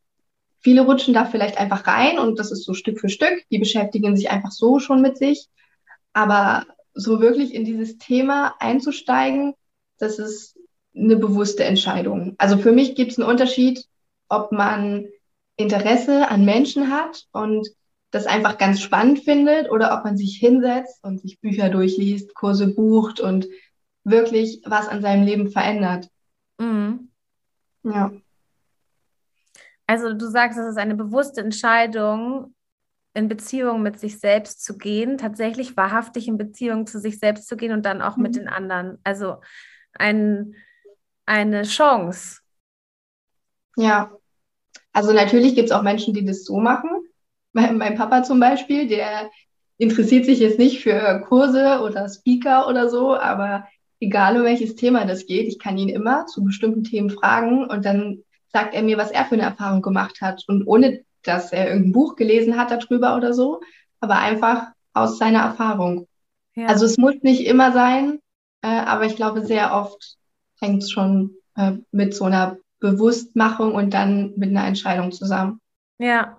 viele 0.60 0.82
rutschen 0.82 1.14
da 1.14 1.24
vielleicht 1.24 1.58
einfach 1.58 1.86
rein 1.86 2.18
und 2.18 2.38
das 2.38 2.50
ist 2.50 2.64
so 2.64 2.74
Stück 2.74 3.00
für 3.00 3.08
Stück. 3.08 3.44
Die 3.50 3.58
beschäftigen 3.58 4.16
sich 4.16 4.30
einfach 4.30 4.50
so 4.50 4.78
schon 4.78 5.00
mit 5.00 5.18
sich. 5.18 5.48
Aber 6.12 6.66
so 6.94 7.20
wirklich 7.20 7.54
in 7.54 7.64
dieses 7.64 7.98
Thema 7.98 8.54
einzusteigen, 8.58 9.54
das 9.98 10.18
ist 10.18 10.58
eine 10.94 11.16
bewusste 11.16 11.64
Entscheidung. 11.64 12.34
Also 12.38 12.58
für 12.58 12.72
mich 12.72 12.94
gibt 12.96 13.12
es 13.12 13.18
einen 13.18 13.28
Unterschied, 13.28 13.84
ob 14.28 14.52
man 14.52 15.06
Interesse 15.58 16.30
an 16.30 16.44
Menschen 16.44 16.90
hat 16.90 17.26
und 17.32 17.68
das 18.10 18.26
einfach 18.26 18.56
ganz 18.56 18.80
spannend 18.80 19.18
findet 19.24 19.70
oder 19.70 19.94
ob 19.96 20.04
man 20.04 20.16
sich 20.16 20.36
hinsetzt 20.38 21.04
und 21.04 21.20
sich 21.20 21.40
Bücher 21.40 21.68
durchliest, 21.68 22.34
Kurse 22.34 22.68
bucht 22.68 23.20
und 23.20 23.46
wirklich 24.04 24.62
was 24.64 24.88
an 24.88 25.02
seinem 25.02 25.26
Leben 25.26 25.50
verändert. 25.50 26.08
Mhm. 26.58 27.10
Ja. 27.82 28.12
Also 29.86 30.14
du 30.14 30.26
sagst, 30.26 30.58
es 30.58 30.68
ist 30.68 30.78
eine 30.78 30.94
bewusste 30.94 31.40
Entscheidung, 31.40 32.54
in 33.14 33.28
Beziehung 33.28 33.82
mit 33.82 33.98
sich 33.98 34.20
selbst 34.20 34.64
zu 34.64 34.78
gehen, 34.78 35.18
tatsächlich 35.18 35.76
wahrhaftig 35.76 36.28
in 36.28 36.38
Beziehung 36.38 36.86
zu 36.86 37.00
sich 37.00 37.18
selbst 37.18 37.48
zu 37.48 37.56
gehen 37.56 37.72
und 37.72 37.84
dann 37.84 38.00
auch 38.00 38.16
mhm. 38.16 38.22
mit 38.22 38.36
den 38.36 38.48
anderen. 38.48 38.98
Also 39.02 39.40
ein, 39.92 40.54
eine 41.26 41.64
Chance. 41.64 42.40
Ja, 43.76 44.17
also 44.92 45.12
natürlich 45.12 45.54
gibt 45.54 45.70
es 45.70 45.72
auch 45.72 45.82
Menschen, 45.82 46.14
die 46.14 46.24
das 46.24 46.44
so 46.44 46.58
machen. 46.58 46.90
Mein, 47.52 47.78
mein 47.78 47.94
Papa 47.96 48.22
zum 48.22 48.40
Beispiel, 48.40 48.88
der 48.88 49.30
interessiert 49.78 50.26
sich 50.26 50.40
jetzt 50.40 50.58
nicht 50.58 50.82
für 50.82 51.22
Kurse 51.28 51.80
oder 51.82 52.08
Speaker 52.08 52.68
oder 52.68 52.88
so, 52.88 53.14
aber 53.16 53.66
egal 54.00 54.36
um 54.36 54.44
welches 54.44 54.74
Thema 54.74 55.04
das 55.04 55.26
geht, 55.26 55.48
ich 55.48 55.58
kann 55.58 55.78
ihn 55.78 55.88
immer 55.88 56.26
zu 56.26 56.44
bestimmten 56.44 56.84
Themen 56.84 57.10
fragen 57.10 57.64
und 57.64 57.84
dann 57.84 58.22
sagt 58.52 58.74
er 58.74 58.82
mir, 58.82 58.98
was 58.98 59.10
er 59.10 59.24
für 59.24 59.34
eine 59.34 59.44
Erfahrung 59.44 59.82
gemacht 59.82 60.20
hat. 60.20 60.44
Und 60.48 60.66
ohne 60.66 61.04
dass 61.22 61.52
er 61.52 61.68
irgendein 61.68 61.92
Buch 61.92 62.16
gelesen 62.16 62.56
hat 62.56 62.70
darüber 62.70 63.16
oder 63.16 63.34
so, 63.34 63.60
aber 64.00 64.18
einfach 64.18 64.68
aus 64.94 65.18
seiner 65.18 65.40
Erfahrung. 65.40 66.06
Ja. 66.54 66.66
Also 66.66 66.86
es 66.86 66.96
muss 66.96 67.16
nicht 67.22 67.46
immer 67.46 67.72
sein, 67.72 68.18
äh, 68.62 68.68
aber 68.68 69.04
ich 69.04 69.16
glaube, 69.16 69.44
sehr 69.44 69.74
oft 69.74 70.16
hängt 70.60 70.82
es 70.82 70.90
schon 70.90 71.36
äh, 71.56 71.72
mit 71.92 72.14
so 72.14 72.24
einer 72.24 72.56
Bewusstmachung 72.80 73.74
und 73.74 73.94
dann 73.94 74.34
mit 74.36 74.50
einer 74.50 74.66
Entscheidung 74.66 75.12
zusammen. 75.12 75.60
Ja. 75.98 76.38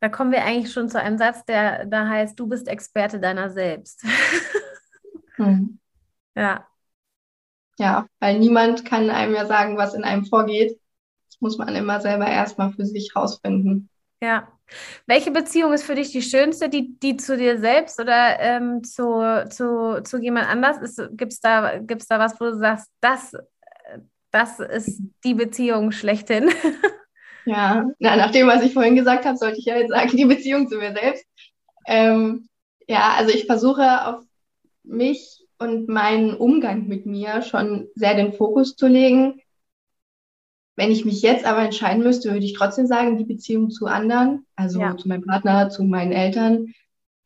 Da 0.00 0.08
kommen 0.08 0.32
wir 0.32 0.44
eigentlich 0.44 0.72
schon 0.72 0.88
zu 0.88 1.00
einem 1.00 1.18
Satz, 1.18 1.44
der 1.46 1.86
da 1.86 2.06
heißt, 2.06 2.38
du 2.38 2.46
bist 2.46 2.68
Experte 2.68 3.18
deiner 3.18 3.50
selbst. 3.50 4.04
hm. 5.36 5.78
Ja. 6.36 6.66
Ja, 7.78 8.06
weil 8.20 8.38
niemand 8.38 8.84
kann 8.84 9.10
einem 9.10 9.34
ja 9.34 9.46
sagen, 9.46 9.76
was 9.76 9.94
in 9.94 10.04
einem 10.04 10.26
vorgeht. 10.26 10.78
Das 11.26 11.40
muss 11.40 11.58
man 11.58 11.74
immer 11.74 12.00
selber 12.00 12.26
erstmal 12.26 12.72
für 12.72 12.86
sich 12.86 13.16
rausfinden. 13.16 13.88
Ja. 14.22 14.48
Welche 15.06 15.30
Beziehung 15.30 15.72
ist 15.72 15.84
für 15.84 15.94
dich 15.94 16.10
die 16.10 16.22
schönste? 16.22 16.68
Die, 16.68 16.98
die 16.98 17.16
zu 17.16 17.36
dir 17.36 17.58
selbst 17.58 18.00
oder 18.00 18.38
ähm, 18.40 18.82
zu, 18.82 19.44
zu, 19.50 20.02
zu 20.02 20.18
jemand 20.18 20.48
anders? 20.48 20.78
Gibt 21.12 21.32
es 21.32 21.40
da, 21.40 21.78
gibt's 21.78 22.06
da 22.06 22.18
was, 22.18 22.40
wo 22.40 22.46
du 22.46 22.56
sagst, 22.56 22.90
das, 23.00 23.32
das 24.34 24.58
ist 24.58 25.00
die 25.24 25.34
Beziehung 25.34 25.92
schlechthin? 25.92 26.50
Ja, 27.46 27.90
na, 27.98 28.16
nach 28.16 28.30
dem, 28.30 28.46
was 28.46 28.62
ich 28.62 28.72
vorhin 28.72 28.96
gesagt 28.96 29.26
habe, 29.26 29.36
sollte 29.36 29.58
ich 29.58 29.66
ja 29.66 29.76
jetzt 29.76 29.90
sagen, 29.90 30.16
die 30.16 30.24
Beziehung 30.24 30.66
zu 30.66 30.78
mir 30.78 30.94
selbst. 30.94 31.26
Ähm, 31.86 32.48
ja, 32.88 33.14
also 33.18 33.34
ich 33.34 33.44
versuche 33.44 34.06
auf 34.06 34.24
mich 34.82 35.44
und 35.58 35.88
meinen 35.88 36.34
Umgang 36.34 36.86
mit 36.86 37.04
mir 37.04 37.42
schon 37.42 37.88
sehr 37.94 38.14
den 38.14 38.32
Fokus 38.32 38.76
zu 38.76 38.86
legen. 38.86 39.42
Wenn 40.76 40.90
ich 40.90 41.04
mich 41.04 41.22
jetzt 41.22 41.44
aber 41.44 41.62
entscheiden 41.62 42.02
müsste, 42.02 42.32
würde 42.32 42.46
ich 42.46 42.54
trotzdem 42.54 42.86
sagen, 42.86 43.18
die 43.18 43.24
Beziehung 43.24 43.70
zu 43.70 43.86
anderen, 43.86 44.46
also 44.56 44.80
ja. 44.80 44.96
zu 44.96 45.06
meinem 45.06 45.24
Partner, 45.24 45.68
zu 45.68 45.84
meinen 45.84 46.12
Eltern. 46.12 46.72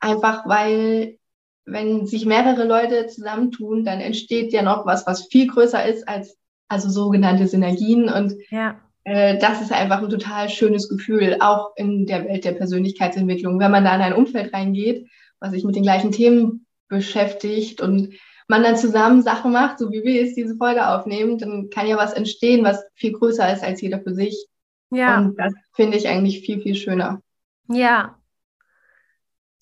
Einfach 0.01 0.47
weil, 0.47 1.19
wenn 1.65 2.07
sich 2.07 2.27
mehrere 2.27 2.65
Leute 2.65 3.07
zusammentun, 3.07 3.85
dann 3.85 4.01
entsteht 4.01 4.53
ja 4.53 4.63
noch 4.63 4.85
was, 4.85 5.07
was 5.07 5.29
viel 5.29 5.47
größer 5.47 5.87
ist 5.87 6.09
als 6.09 6.37
also 6.69 6.89
sogenannte 6.89 7.47
Synergien. 7.47 8.09
Und 8.09 8.35
ja. 8.51 8.81
äh, 9.05 9.39
das 9.39 9.61
ist 9.63 9.73
einfach 9.73 10.03
ein 10.03 10.11
total 10.11 10.49
schönes 10.49 10.89
Gefühl, 10.89 11.39
auch 11.41 11.73
in 11.77 12.07
der 12.07 12.25
Welt 12.25 12.45
der 12.45 12.53
Persönlichkeitsentwicklung, 12.53 13.59
wenn 13.59 13.71
man 13.71 13.85
da 13.85 13.95
in 13.95 14.03
ein 14.03 14.15
Umfeld 14.15 14.53
reingeht, 14.53 15.09
was 15.41 15.53
sich 15.53 15.65
mit 15.65 15.77
den 15.77 15.83
gleichen 15.83 16.13
Themen 16.13 16.67
beschäftigt 16.89 17.81
und 17.81 18.15
man 18.49 18.63
dann 18.63 18.77
zusammen 18.77 19.23
Sachen 19.23 19.53
macht, 19.53 19.79
so 19.79 19.93
wie 19.93 20.03
wir 20.03 20.15
jetzt 20.15 20.37
diese 20.37 20.57
Folge 20.57 20.89
aufnehmen, 20.89 21.39
dann 21.39 21.69
kann 21.71 21.87
ja 21.87 21.97
was 21.97 22.15
entstehen, 22.15 22.65
was 22.65 22.83
viel 22.95 23.13
größer 23.13 23.53
ist 23.53 23.63
als 23.63 23.81
jeder 23.81 24.01
für 24.01 24.15
sich. 24.15 24.47
Ja. 24.91 25.19
Und 25.19 25.39
das 25.39 25.53
finde 25.75 25.99
ich 25.99 26.09
eigentlich 26.09 26.41
viel, 26.41 26.61
viel 26.63 26.75
schöner. 26.75 27.21
Ja. 27.69 28.18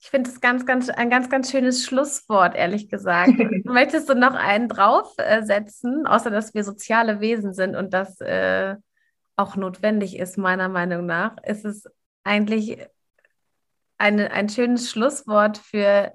Ich 0.07 0.11
finde 0.11 0.31
es 0.31 0.40
ganz, 0.40 0.64
ganz, 0.64 0.88
ein 0.88 1.11
ganz, 1.11 1.29
ganz 1.29 1.51
schönes 1.51 1.85
Schlusswort, 1.85 2.55
ehrlich 2.55 2.88
gesagt. 2.88 3.33
Möchtest 3.64 4.09
du 4.09 4.14
noch 4.14 4.35
einen 4.35 4.69
draufsetzen, 4.69 6.07
außer 6.07 6.31
dass 6.31 6.55
wir 6.55 6.62
soziale 6.62 7.19
Wesen 7.19 7.53
sind 7.55 7.75
und 7.75 7.92
das 7.92 8.21
äh, 8.21 8.77
auch 9.35 9.57
notwendig 9.57 10.16
ist, 10.16 10.38
meiner 10.38 10.69
Meinung 10.69 11.07
nach? 11.07 11.35
Ist 11.42 11.64
es 11.64 11.88
eigentlich 12.23 12.79
eine, 13.99 14.31
ein 14.31 14.49
schönes 14.49 14.92
Schlusswort 14.92 15.59
für 15.59 16.12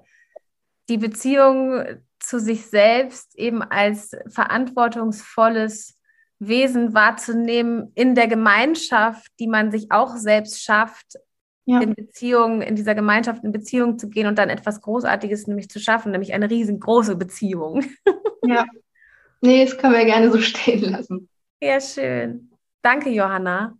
die 0.88 0.96
Beziehung 0.96 1.84
zu 2.18 2.40
sich 2.40 2.64
selbst 2.64 3.38
eben 3.38 3.60
als 3.60 4.16
verantwortungsvolles 4.30 6.00
Wesen 6.38 6.94
wahrzunehmen 6.94 7.92
in 7.94 8.14
der 8.14 8.28
Gemeinschaft, 8.28 9.30
die 9.38 9.48
man 9.48 9.70
sich 9.70 9.92
auch 9.92 10.16
selbst 10.16 10.62
schafft, 10.62 11.18
ja. 11.64 11.80
in 11.80 11.94
Beziehung, 11.94 12.62
in 12.62 12.76
dieser 12.76 12.94
Gemeinschaft 12.94 13.44
in 13.44 13.52
Beziehung 13.52 13.98
zu 13.98 14.08
gehen 14.08 14.26
und 14.26 14.38
dann 14.38 14.48
etwas 14.48 14.80
Großartiges 14.80 15.46
nämlich 15.46 15.68
zu 15.68 15.78
schaffen, 15.80 16.12
nämlich 16.12 16.34
eine 16.34 16.50
riesengroße 16.50 17.16
Beziehung. 17.16 17.84
Ja. 18.44 18.64
Nee, 19.40 19.64
das 19.64 19.78
können 19.78 19.92
wir 19.92 20.04
gerne 20.04 20.32
so 20.32 20.38
stehen 20.38 20.90
lassen. 20.90 21.28
Ja, 21.62 21.80
schön. 21.80 22.50
Danke, 22.82 23.08
Johanna. 23.10 23.78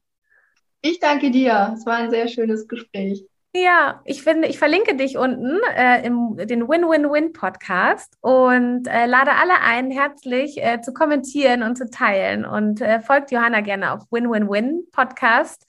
Ich 0.82 1.00
danke 1.00 1.32
dir. 1.32 1.74
Es 1.76 1.84
war 1.84 1.96
ein 1.96 2.10
sehr 2.10 2.28
schönes 2.28 2.68
Gespräch. 2.68 3.26
Ja, 3.54 4.00
ich 4.04 4.22
finde, 4.22 4.48
ich 4.48 4.58
verlinke 4.58 4.96
dich 4.96 5.18
unten 5.18 5.58
äh, 5.76 6.06
im 6.06 6.36
den 6.36 6.68
Win-Win-Win-Podcast 6.68 8.16
und 8.20 8.86
äh, 8.86 9.06
lade 9.06 9.32
alle 9.32 9.60
ein, 9.60 9.90
herzlich 9.90 10.62
äh, 10.62 10.80
zu 10.80 10.94
kommentieren 10.94 11.62
und 11.62 11.76
zu 11.76 11.90
teilen. 11.90 12.46
Und 12.46 12.80
äh, 12.80 13.00
folgt 13.00 13.30
Johanna 13.30 13.60
gerne 13.60 13.92
auf 13.92 14.04
Win-Win-Win-Podcast 14.10 15.66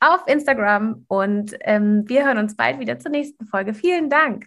auf 0.00 0.26
Instagram. 0.26 1.04
Und 1.08 1.54
ähm, 1.60 2.04
wir 2.06 2.26
hören 2.26 2.38
uns 2.38 2.56
bald 2.56 2.80
wieder 2.80 2.98
zur 2.98 3.10
nächsten 3.10 3.46
Folge. 3.46 3.74
Vielen 3.74 4.10
Dank. 4.10 4.46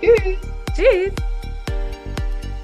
Tschüss. 0.00 0.38
Tschüss. 0.74 1.12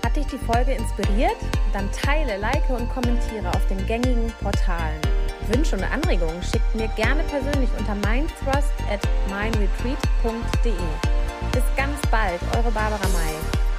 Hat 0.05 0.17
dich 0.17 0.27
die 0.27 0.39
Folge 0.39 0.73
inspiriert? 0.73 1.37
Dann 1.73 1.91
teile, 1.93 2.39
like 2.39 2.69
und 2.71 2.89
kommentiere 2.91 3.49
auf 3.49 3.67
den 3.67 3.85
gängigen 3.87 4.33
Portalen. 4.43 5.01
Wünsche 5.49 5.77
und 5.77 5.85
Anregungen 5.85 6.43
schickt 6.43 6.75
mir 6.75 6.89
gerne 6.89 7.23
persönlich 7.25 7.71
unter 7.79 7.95
mindthrust 7.95 8.73
at 8.91 9.01
mindretreat.de. 9.29 10.73
Bis 11.53 11.65
ganz 11.77 12.01
bald, 12.11 12.41
eure 12.57 12.71
Barbara 12.71 13.09
May. 13.09 13.72